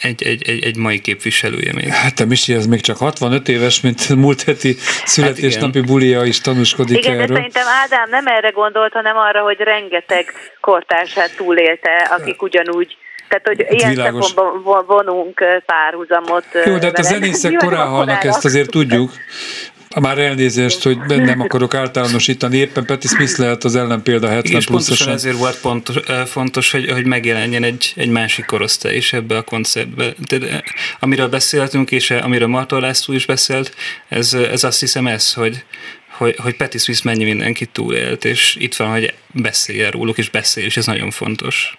[0.00, 1.88] egy, egy, egy, egy mai képviselője még.
[1.88, 6.40] Hát a Misi, ez még csak 65 éves, mint múlt heti születésnapi hát bulia is
[6.40, 7.24] tanúskodik igen, erről.
[7.24, 12.96] Igen, szerintem Ádám nem erre gondolt, hanem arra, hogy rengeteg kortársát túlélte, akik ugyanúgy
[13.28, 16.44] tehát, hogy hát ilyen szempontból vonunk párhuzamot.
[16.64, 19.10] Jó, de hát a zenészek korán halnak, ezt azért tudjuk.
[20.00, 25.12] Már elnézést, hogy nem akarok általánosítani, éppen Patti Smith lehet az ellenpélda 70 És pontosan
[25.12, 25.96] ezért volt pontos,
[26.26, 30.14] fontos, hogy, hogy megjelenjen egy, egy másik korosztály is ebbe a koncertbe.
[30.28, 30.62] De,
[31.00, 33.74] amiről beszéltünk, és amiről Martó László is beszélt,
[34.08, 35.64] ez, ez azt hiszem ez, hogy,
[36.16, 40.64] hogy, hogy Patti Smith mennyi mindenkit túlélt, és itt van, hogy beszéljen róluk, és beszél,
[40.64, 41.78] és ez nagyon fontos.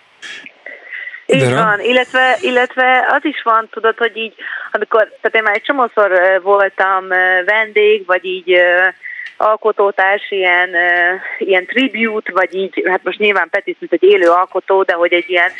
[1.32, 4.34] Így van, illetve, illetve az is van, tudod, hogy így,
[4.72, 7.08] amikor, tehát én már egy csomószor voltam
[7.46, 8.62] vendég, vagy így
[9.38, 10.70] alkotótárs, ilyen,
[11.38, 15.30] ilyen tribute, vagy így, hát most nyilván Peti mint egy élő alkotó, de hogy egy
[15.30, 15.52] ilyen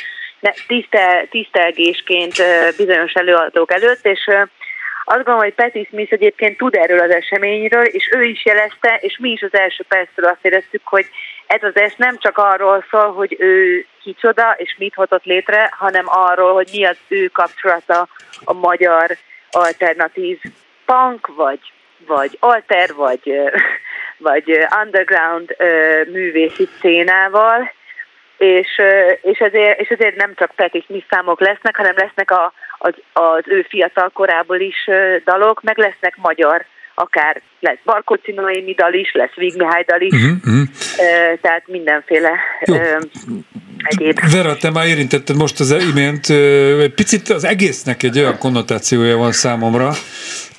[0.68, 2.36] tisztel, tisztelgésként
[2.78, 4.30] bizonyos előadók előtt, és
[5.12, 9.18] azt gondolom, hogy Peti Smith egyébként tud erről az eseményről, és ő is jelezte, és
[9.18, 11.06] mi is az első percről azt éreztük, hogy
[11.48, 16.06] ez az es nem csak arról szól, hogy ő kicsoda és mit hozott létre, hanem
[16.08, 18.08] arról, hogy mi az ő kapcsolata
[18.44, 19.18] a magyar
[19.52, 20.40] alternatív
[20.86, 21.60] punk, vagy,
[22.08, 23.34] vagy alter, vagy,
[24.30, 25.56] vagy underground
[26.08, 27.72] művészi szénával,
[28.38, 28.82] és,
[29.22, 33.44] és, ezért, és ezért nem csak Peti Smith számok lesznek, hanem lesznek a, az, az
[33.46, 34.90] ő fiatal korából is
[35.26, 36.66] dalok, meg lesznek magyar
[37.00, 40.68] akár lesz Barkóci Noémi dal is, lesz Vig Mihály dal is, uh-huh, uh-huh.
[41.42, 42.32] tehát mindenféle
[42.66, 42.76] Jó.
[43.78, 44.20] egyéb.
[44.32, 46.26] Vera, te már érintetted most az imént,
[46.96, 49.92] picit az egésznek egy olyan konnotációja van számomra,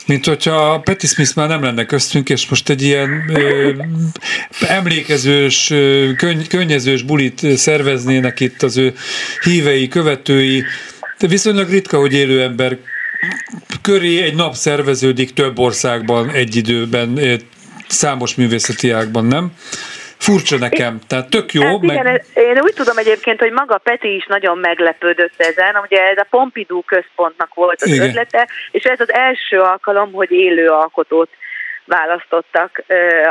[0.06, 3.72] mint hogyha Patti Smith már nem lenne köztünk, és most egy ilyen ö,
[4.68, 5.66] emlékezős,
[6.16, 8.92] könny, könnyezős bulit szerveznének itt az ő
[9.42, 10.64] hívei, követői,
[11.20, 12.76] de viszonylag ritka, hogy élő ember
[13.82, 17.36] köré egy nap szerveződik több országban egy időben, eh,
[17.88, 19.52] számos művészeti ágban, nem?
[20.18, 21.62] Furcsa nekem, tehát tök jó.
[21.62, 22.24] Hát igen, meg...
[22.34, 26.82] én úgy tudom egyébként, hogy maga Peti is nagyon meglepődött ezen, ugye ez a Pompidou
[26.82, 28.08] központnak volt az igen.
[28.08, 31.30] ötlete, és ez az első alkalom, hogy élő alkotót
[31.84, 32.82] választottak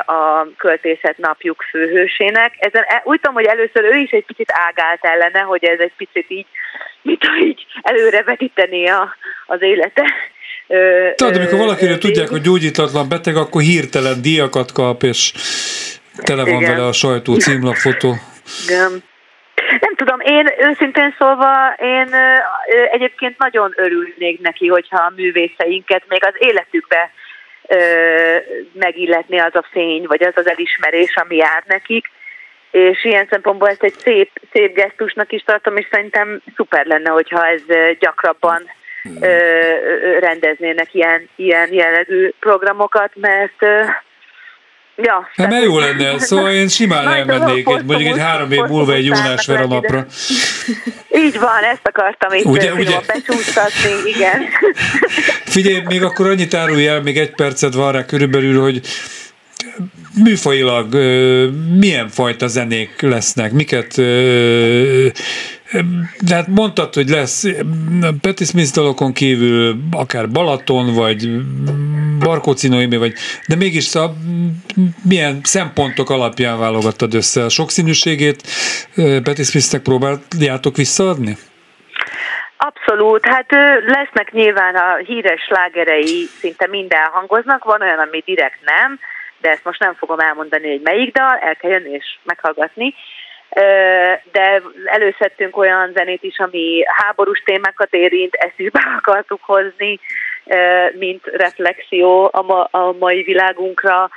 [0.05, 2.53] a költészet napjuk főhősének.
[2.59, 5.93] Ezen e, úgy tudom, hogy először ő is egy picit ágált ellene, hogy ez egy
[5.97, 6.47] picit így,
[7.01, 10.03] mit így előrevetíteni a, az élete.
[11.15, 15.33] Tehát amikor valakiről tudják, hogy gyógyítatlan beteg, akkor hirtelen díjakat kap, és
[16.23, 16.71] tele van Igen.
[16.71, 18.15] vele a sajtó címlapfotó.
[18.67, 19.03] Igen.
[19.79, 22.15] Nem tudom, én őszintén szólva, én
[22.91, 27.11] egyébként nagyon örülnék neki, hogyha a művészeinket még az életükbe
[28.73, 32.09] megilletni az a fény, vagy az az elismerés, ami jár nekik.
[32.71, 37.47] És ilyen szempontból ezt egy szép, szép gesztusnak is tartom, és szerintem szuper lenne, hogyha
[37.47, 37.61] ez
[37.99, 38.61] gyakrabban
[39.21, 39.27] ö,
[40.19, 43.65] rendeznének ilyen, ilyen jellegű programokat, mert
[45.03, 48.93] Ja, hát mert jó lenne, szóval én simán elmennék, egy, mondjuk egy három év múlva
[48.93, 50.05] egy Jónás Vera napra.
[51.25, 52.99] Így van, ezt akartam itt ugye, ugye?
[53.07, 54.45] becsúsztatni, igen.
[55.45, 58.81] Figyelj, még akkor annyit árulj el, még egy percet van rá körülbelül, hogy
[60.23, 60.93] műfajilag
[61.79, 63.95] milyen fajta zenék lesznek, miket
[66.19, 67.45] de hát mondtad, hogy lesz
[68.21, 71.29] Patti Smith dalokon kívül akár Balaton, vagy
[72.19, 73.13] Barkóci Noémi, vagy,
[73.47, 74.13] de mégis a,
[75.03, 78.41] milyen szempontok alapján válogattad össze a sokszínűségét?
[79.23, 81.37] Patti Smithnek próbáljátok visszaadni?
[82.57, 83.51] Abszolút, hát
[83.85, 88.99] lesznek nyilván a híres slágerei, szinte minden hangoznak, van olyan, ami direkt nem,
[89.41, 92.95] de ezt most nem fogom elmondani, hogy melyik dal, el kell jönni és meghallgatni
[94.31, 99.99] de előszedtünk olyan zenét is, ami háborús témákat érint, ezt is be akartuk hozni,
[100.93, 104.09] mint reflexió a, ma, a mai világunkra.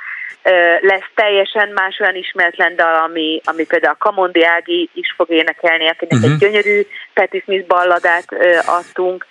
[0.81, 5.87] Lesz teljesen más olyan ismeretlen dal, ami, ami például a Kamondi Ági is fog énekelni,
[5.87, 6.31] akinek uh-huh.
[6.31, 6.39] egy mhm.
[6.39, 6.81] gyönyörű
[7.13, 8.25] Patti Smith balladát
[8.65, 9.25] adtunk.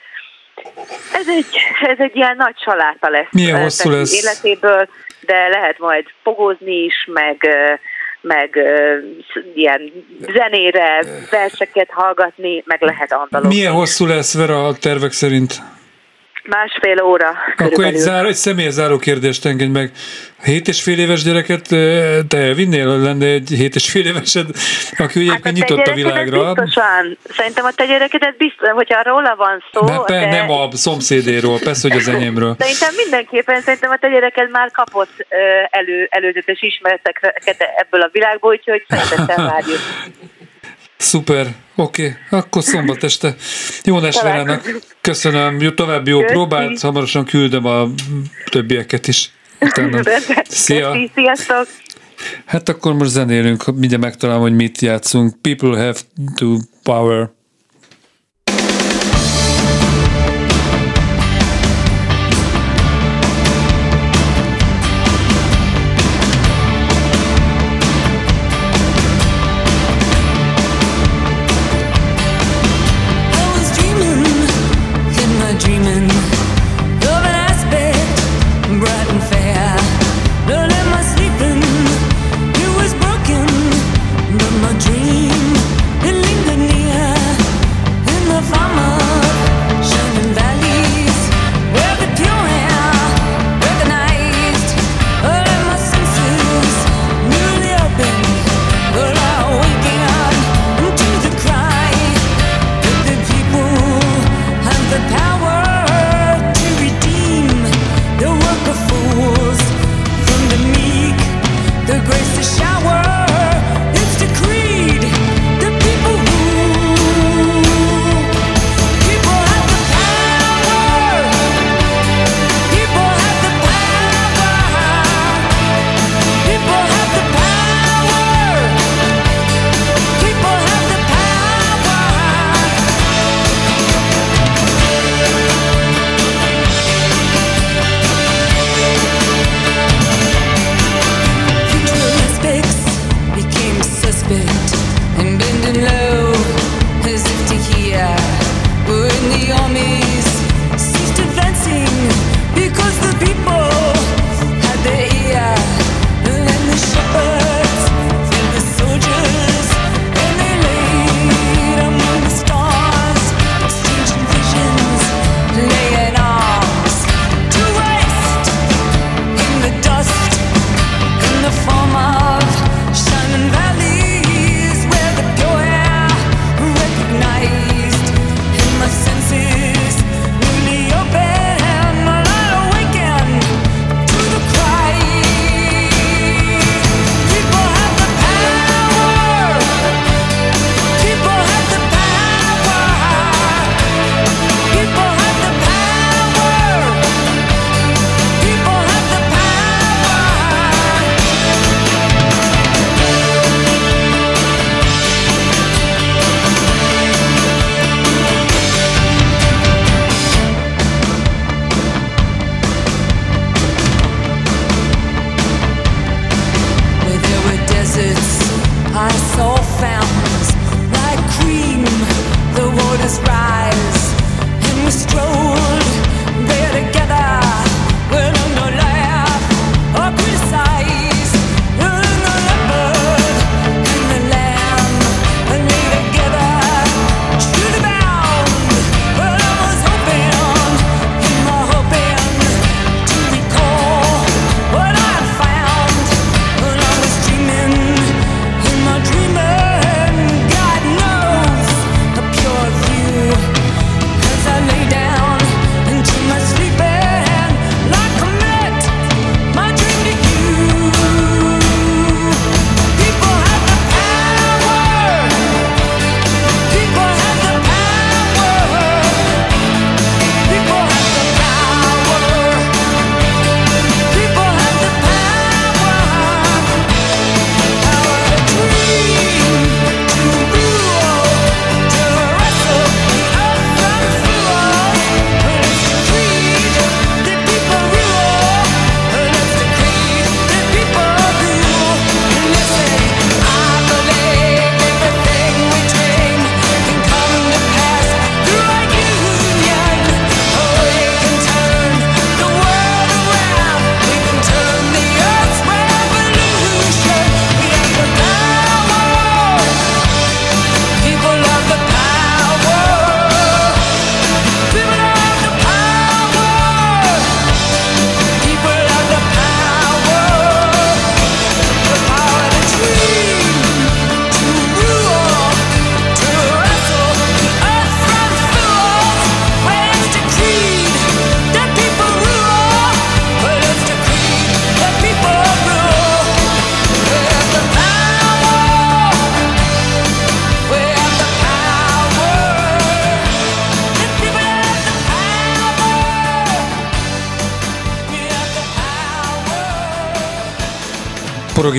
[1.12, 4.22] Ez egy, ez egy ilyen nagy saláta lesz Milyen hosszú lesz?
[4.22, 4.88] életéből,
[5.26, 7.48] de lehet majd fogozni is, meg
[8.24, 8.58] meg
[9.54, 9.92] ilyen
[10.32, 13.54] zenére verseket hallgatni, meg lehet andalózni.
[13.54, 15.62] Milyen hosszú lesz Vera a tervek szerint?
[16.44, 17.86] Másfél óra Akkor körülbelül.
[17.86, 19.90] egy, záró, egy személyes záró kérdést engedj meg.
[20.44, 21.62] Hét és fél éves gyereket
[22.28, 22.98] te elvinnél?
[22.98, 24.46] Lenne egy hét és fél évesed,
[24.96, 26.52] aki ugye Hát a nyitott a világra?
[26.52, 27.18] Biztosan.
[27.36, 31.88] Szerintem a te gyerekedet biztos, hogyha róla van szó, pe, te- nem a szomszédéről, persze,
[31.88, 32.56] hogy az enyémről.
[32.58, 35.26] Szerintem mindenképpen, szerintem a te gyereked már kapott
[35.70, 39.78] elő, előzetes ismereteket ebből a világból, úgyhogy szeretettel várjuk.
[40.96, 43.34] Szuper, oké, akkor szombat este.
[43.84, 44.70] Jó Verának,
[45.00, 46.32] köszönöm, jó, további jó Köszi.
[46.32, 47.88] próbát, hamarosan küldöm a
[48.50, 49.30] többieket is.
[49.62, 50.02] Utána.
[50.48, 51.10] Szia!
[51.14, 51.66] Sziasztok!
[52.44, 55.34] Hát akkor most zenélünk, mindjárt megtalálom, hogy mit játszunk.
[55.40, 55.98] People have
[56.36, 57.30] to power.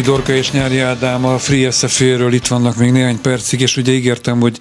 [0.04, 4.40] Dorka és Nyári Ádám a Free SFA-ről itt vannak még néhány percig, és ugye ígértem,
[4.40, 4.58] hogy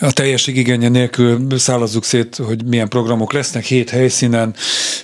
[0.00, 4.54] a teljeség igénye nélkül szállazzuk szét, hogy milyen programok lesznek, hét helyszínen,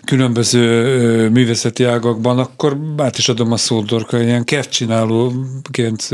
[0.05, 6.09] különböző művészeti ágakban, akkor át is adom a szót, Dorka, ilyen csinálóként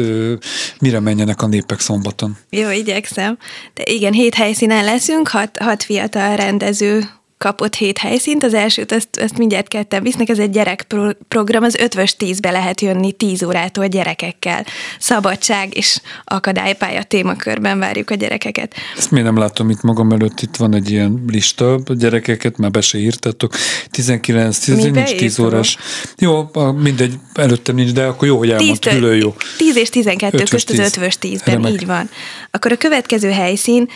[0.81, 2.37] mire menjenek a népek szombaton?
[2.51, 3.39] Jó, igyekszem.
[3.75, 7.09] De igen, hét helyszínen leszünk, hat, hat fiatal rendező
[7.45, 12.17] kapott hét helyszínt, az elsőt ezt, ezt mindjárt ketten visznek, ez egy gyerekprogram, az ötvös
[12.17, 14.65] tízbe lehet jönni tíz órától gyerekekkel.
[14.99, 18.75] Szabadság és akadálypálya témakörben várjuk a gyerekeket.
[18.97, 22.71] Ezt miért nem látom itt magam előtt, itt van egy ilyen lista, a gyerekeket már
[22.71, 23.55] be se írtatok,
[23.91, 25.77] 19, 10, nincs 10 órás.
[26.19, 26.51] Jó,
[26.83, 29.35] mindegy, előttem nincs, de akkor jó, hogy elmondtad, külön jó.
[29.57, 31.73] 10 és 12 közt az ötvös tízben, Remek.
[31.73, 32.11] így van.
[32.51, 33.89] Akkor a következő helyszín,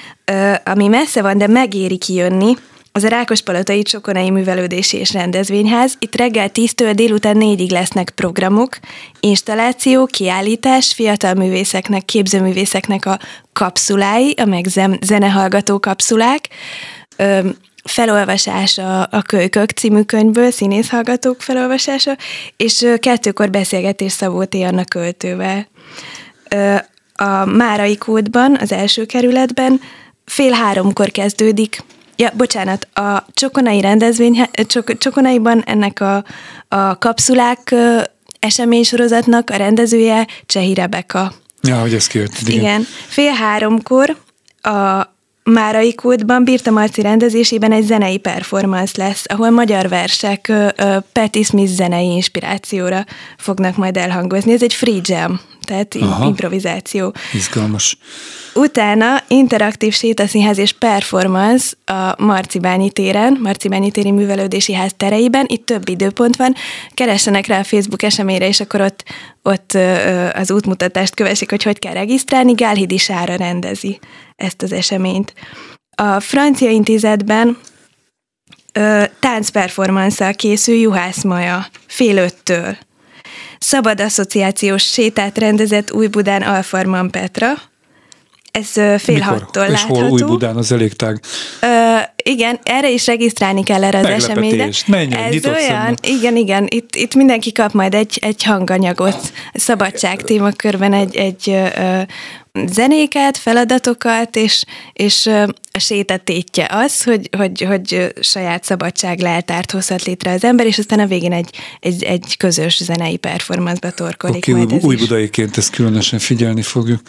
[0.65, 2.55] ami messze van, de megéri kijönni,
[2.99, 5.97] az a Rákospalotai Csokonai Művelődési és Rendezvényház.
[5.99, 8.79] Itt reggel 10-től délután 4-ig lesznek programok,
[9.21, 13.19] installáció, kiállítás, fiatal művészeknek, képzőművészeknek a
[13.53, 14.67] kapszulái, a meg
[15.01, 16.49] zenehallgató kapszulák,
[17.17, 17.49] ö,
[17.85, 22.17] felolvasása a Kölykök című könyvből, színészhallgatók felolvasása,
[22.57, 25.69] és kettőkor beszélgetés Szabó Anna költővel.
[27.15, 29.81] A Márai kódban, az első kerületben
[30.25, 31.83] fél háromkor kezdődik
[32.21, 36.25] Ja, bocsánat, a Csokonai rendezvény, Csok, Csokonaiban ennek a,
[36.69, 37.75] a kapszulák
[38.39, 41.33] eseménysorozatnak a rendezője Csehi Rebeka.
[41.63, 42.33] Ja, hogy ez kijött.
[42.41, 42.59] Igen.
[42.61, 42.87] igen.
[43.09, 44.17] Fél háromkor
[44.61, 45.03] a
[45.43, 50.53] Márai Kódban Birta Marci rendezésében egy zenei performance lesz, ahol magyar versek
[51.13, 53.05] Patti Smith zenei inspirációra
[53.37, 54.53] fognak majd elhangozni.
[54.53, 56.27] Ez egy free jam, tehát Aha.
[56.27, 57.15] improvizáció.
[57.33, 57.99] Izgalmas.
[58.55, 65.89] Utána interaktív sétaszínház és performance a Marcibányi téren, Marcibányi téri művelődési ház tereiben, itt több
[65.89, 66.55] időpont van,
[66.95, 69.05] keressenek rá a Facebook eseményre, és akkor ott,
[69.43, 69.79] ott
[70.33, 73.99] az útmutatást kövesik, hogy hogy kell regisztrálni, Gálhidi Sára rendezi
[74.37, 75.33] ezt az eseményt.
[75.95, 77.57] A francia intézetben
[79.21, 82.77] táncperformanszal készül Juhász Maja fél öttől.
[83.59, 87.53] Szabad asszociációs sétát rendezett Új-Budán Alfarman Petra,
[88.59, 89.23] ez fél Mikor?
[89.23, 89.95] hattól És látható.
[90.01, 91.21] hol Új-Budán az elégtág?
[91.61, 94.69] Ö, igen, erre is regisztrálni kell erre az eseményre.
[94.87, 95.97] Menjen, Ez olyan, szemben.
[96.03, 102.01] igen, igen, itt, itt mindenki kap majd egy, egy hanganyagot, szabadság témakörben egy, egy ö,
[102.67, 105.27] zenéket, feladatokat, és, és
[105.73, 110.99] a sétatétje az, hogy, hogy, hogy saját szabadság leltárt hozhat létre az ember, és aztán
[110.99, 111.51] a végén egy,
[111.81, 117.01] egy, egy közös zenei performance torkolik majd ez új budaiként ezt különösen figyelni fogjuk.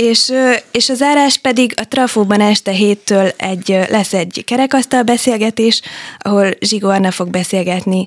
[0.00, 0.32] És,
[0.70, 5.80] és az zárás pedig a Trafóban este héttől egy, lesz egy kerekasztal beszélgetés,
[6.18, 8.06] ahol Zsigó Anna fog beszélgetni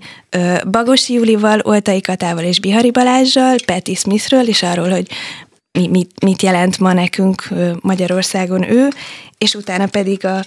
[0.71, 5.07] Bagosi Julival, Oltai Katával és Bihari Balázsjal, Patti Smithről, és arról, hogy
[5.71, 7.47] mi, mit, mit jelent ma nekünk
[7.81, 8.87] Magyarországon ő,
[9.37, 10.43] és utána pedig a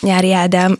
[0.00, 0.78] Nyári Ádám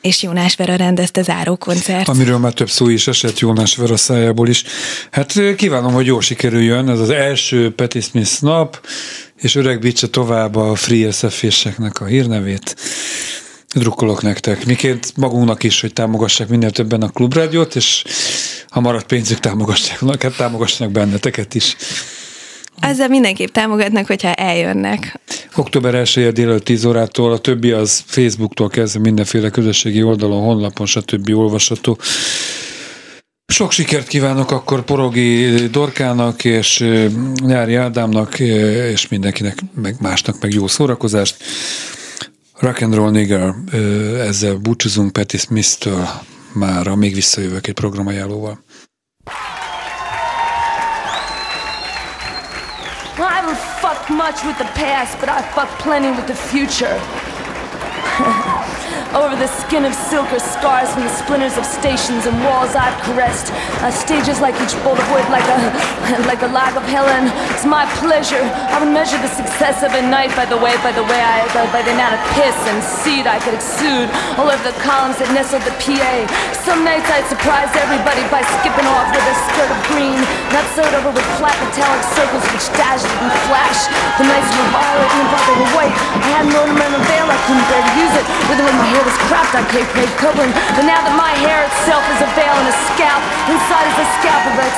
[0.00, 2.08] és Jónás Vera rendezte záró koncert.
[2.08, 4.64] Amiről már több szó is esett Jónás Vera szájából is.
[5.10, 6.88] Hát kívánom, hogy jól sikerüljön.
[6.88, 8.86] Ez az első Patti Smith nap,
[9.36, 11.44] és öregbítse tovább a Free sf
[12.00, 12.76] a hírnevét.
[13.74, 14.66] Drukkolok nektek.
[14.66, 18.04] Miként magunknak is, hogy támogassák minél többen a klubrádiót, és
[18.68, 21.76] ha maradt pénzük, támogassák, hát támogassanak benneteket is.
[22.80, 25.20] Ezzel mindenképp támogatnak, hogyha eljönnek.
[25.58, 31.30] Október 1 délelőtt 10 órától, a többi az Facebooktól kezdve mindenféle közösségi oldalon, honlapon, stb.
[31.34, 31.98] olvasható.
[33.46, 36.84] Sok sikert kívánok akkor Porogi Dorkának és
[37.34, 41.36] Nyári Ádámnak és mindenkinek, meg másnak meg jó szórakozást.
[42.58, 43.54] Rock and Roll Nigger,
[44.18, 46.08] ezzel búcsúzunk Patti Smith-től
[46.52, 48.64] már, még visszajövök egy programajánlóval.
[54.10, 56.98] Much with the past, but I fuck plenty with the future.
[59.16, 62.92] Over the skin of silk are scars from the splinters of stations and walls I've
[63.00, 63.48] caressed.
[63.80, 65.58] Uh, stages like each bolt of wood, like a
[66.30, 67.32] like a log of Helen.
[67.56, 68.44] It's my pleasure.
[68.68, 71.40] I would measure the success of a night by the way, by the way I,
[71.56, 75.16] by, by the amount of piss and seed I could exude all over the columns
[75.24, 76.28] that nestled the PA.
[76.68, 80.20] Some nights I'd surprise everybody by skipping off with a skirt of green,
[80.52, 83.88] not sewed over with flat metallic circles which dazzled and flash.
[84.20, 85.96] The nights were violet and the were white.
[85.96, 88.26] I had an ornamental veil, I couldn't bear to use it.
[88.52, 92.02] With my hair was cropped on Cape May Copeland, but now that my hair itself
[92.10, 94.68] is a veil and a scalp, inside is a scalp of a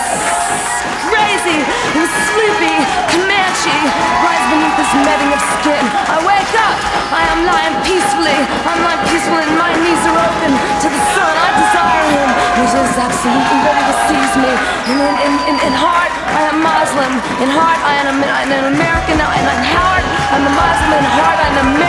[1.09, 1.57] crazy
[1.97, 2.77] and sleepy
[3.17, 3.79] Comanche
[4.21, 5.85] lies beneath this netting of skin.
[6.13, 6.77] I wake up,
[7.17, 8.37] I am lying peacefully,
[8.69, 11.33] I'm lying peacefully, and my knees are open to the sun.
[11.41, 12.29] I desire him,
[12.61, 16.61] he is absolutely ready to seize me, and in, in, in, in heart I am
[16.61, 17.13] Muslim.
[17.41, 21.01] In heart, I am an an American, and in heart, I'm a Muslim.
[21.01, 21.80] In heart, I'm an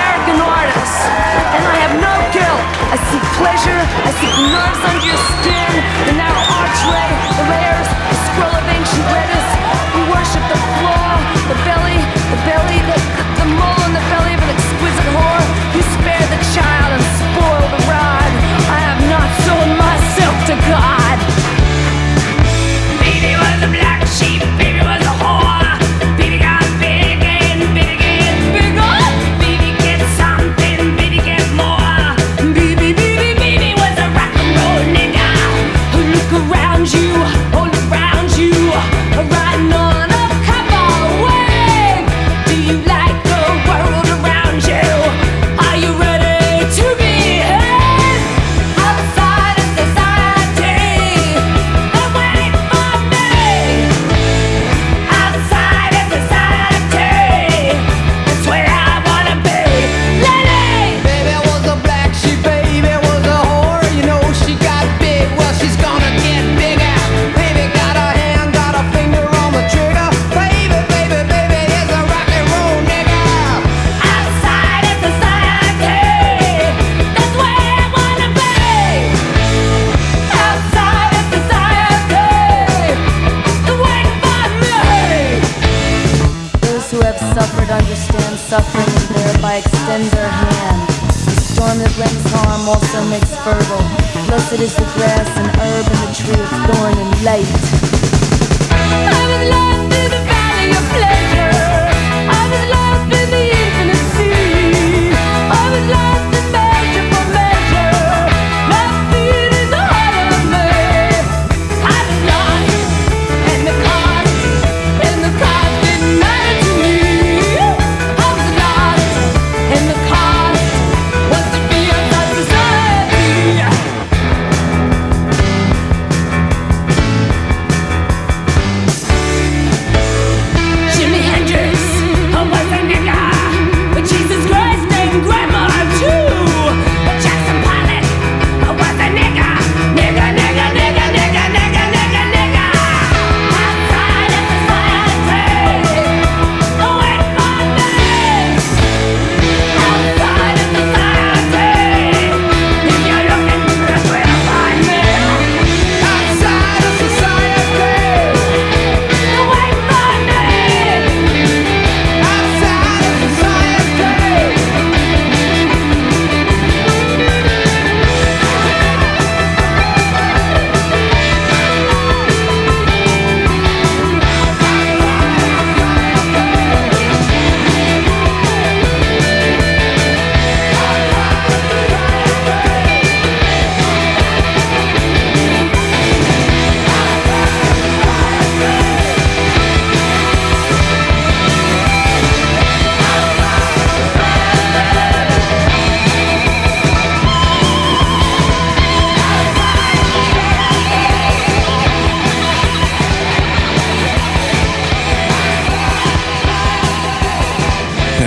[4.41, 4.90] Mercy!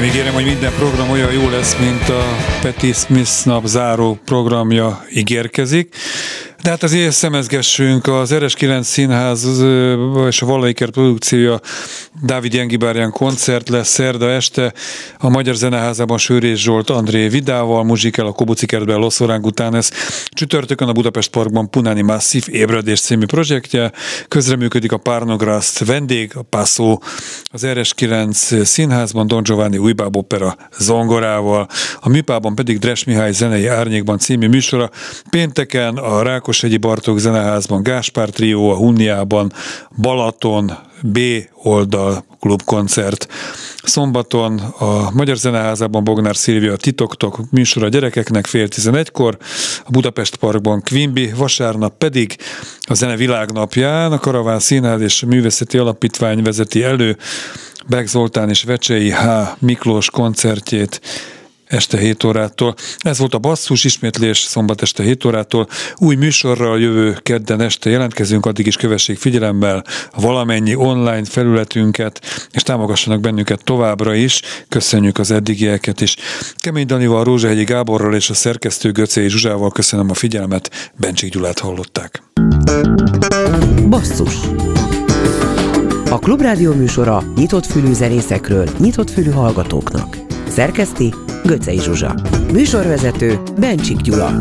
[0.04, 2.22] Nem ígérem, hogy minden program olyan jó lesz, mint a
[2.60, 5.94] Patti Smith nap záró programja ígérkezik.
[6.64, 9.48] De hát azért szemezgessünk, az RS9 Színház
[10.26, 11.60] és a Vallaiker produkciója
[12.22, 14.72] Dávid Jengibárján koncert lesz szerda este.
[15.18, 19.90] A Magyar Zeneházában Sőrés Zsolt André Vidával, muzsikál a Kobuci kertben Los Orangutánes,
[20.28, 23.92] csütörtökön a Budapest Parkban Punáni Masszív ébredés című projektje,
[24.28, 26.98] közreműködik a Párnograszt vendég, a Passo,
[27.44, 31.68] az RS9 Színházban Don Giovanni Újbáb opera zongorával,
[32.00, 34.90] a Műpában pedig Dres Mihály zenei árnyékban című műsora,
[35.30, 36.22] pénteken a
[36.54, 39.52] Rákoshegyi Bartók Zeneházban Gáspár Trió, a Hunniában
[40.00, 41.18] Balaton, B
[41.62, 43.26] oldal klubkoncert.
[43.82, 49.36] Szombaton a Magyar Zeneházában Bognár Szilvia Titoktok műsor a gyerekeknek fél tizenegykor,
[49.84, 52.36] a Budapest Parkban Quimby, vasárnap pedig
[52.80, 57.16] a Zene Világnapján a Karaván Színház és Művészeti Alapítvány vezeti elő
[57.86, 59.26] Beg Zoltán és Vecsei H.
[59.58, 61.00] Miklós koncertjét
[61.66, 62.74] este 7 órától.
[62.98, 65.68] Ez volt a basszus ismétlés szombat este 7 órától.
[65.96, 69.84] Új műsorral jövő kedden este jelentkezünk, addig is kövessék figyelemmel
[70.16, 74.40] valamennyi online felületünket, és támogassanak bennünket továbbra is.
[74.68, 76.16] Köszönjük az eddigieket is.
[76.56, 80.92] Kemény Danival, Rózsahegyi Gáborral és a szerkesztő Göcé Zsuzsával köszönöm a figyelmet.
[80.96, 82.22] Bencsik Gyulát hallották.
[83.88, 84.34] Basszus
[86.10, 90.23] A Klubrádió műsora nyitott fülű zenészekről, nyitott fülű hallgatóknak.
[90.48, 91.14] Szerkeszti
[91.44, 92.14] Göcej Zsuzsa.
[92.52, 94.40] Műsorvezető Bencsik Gyula.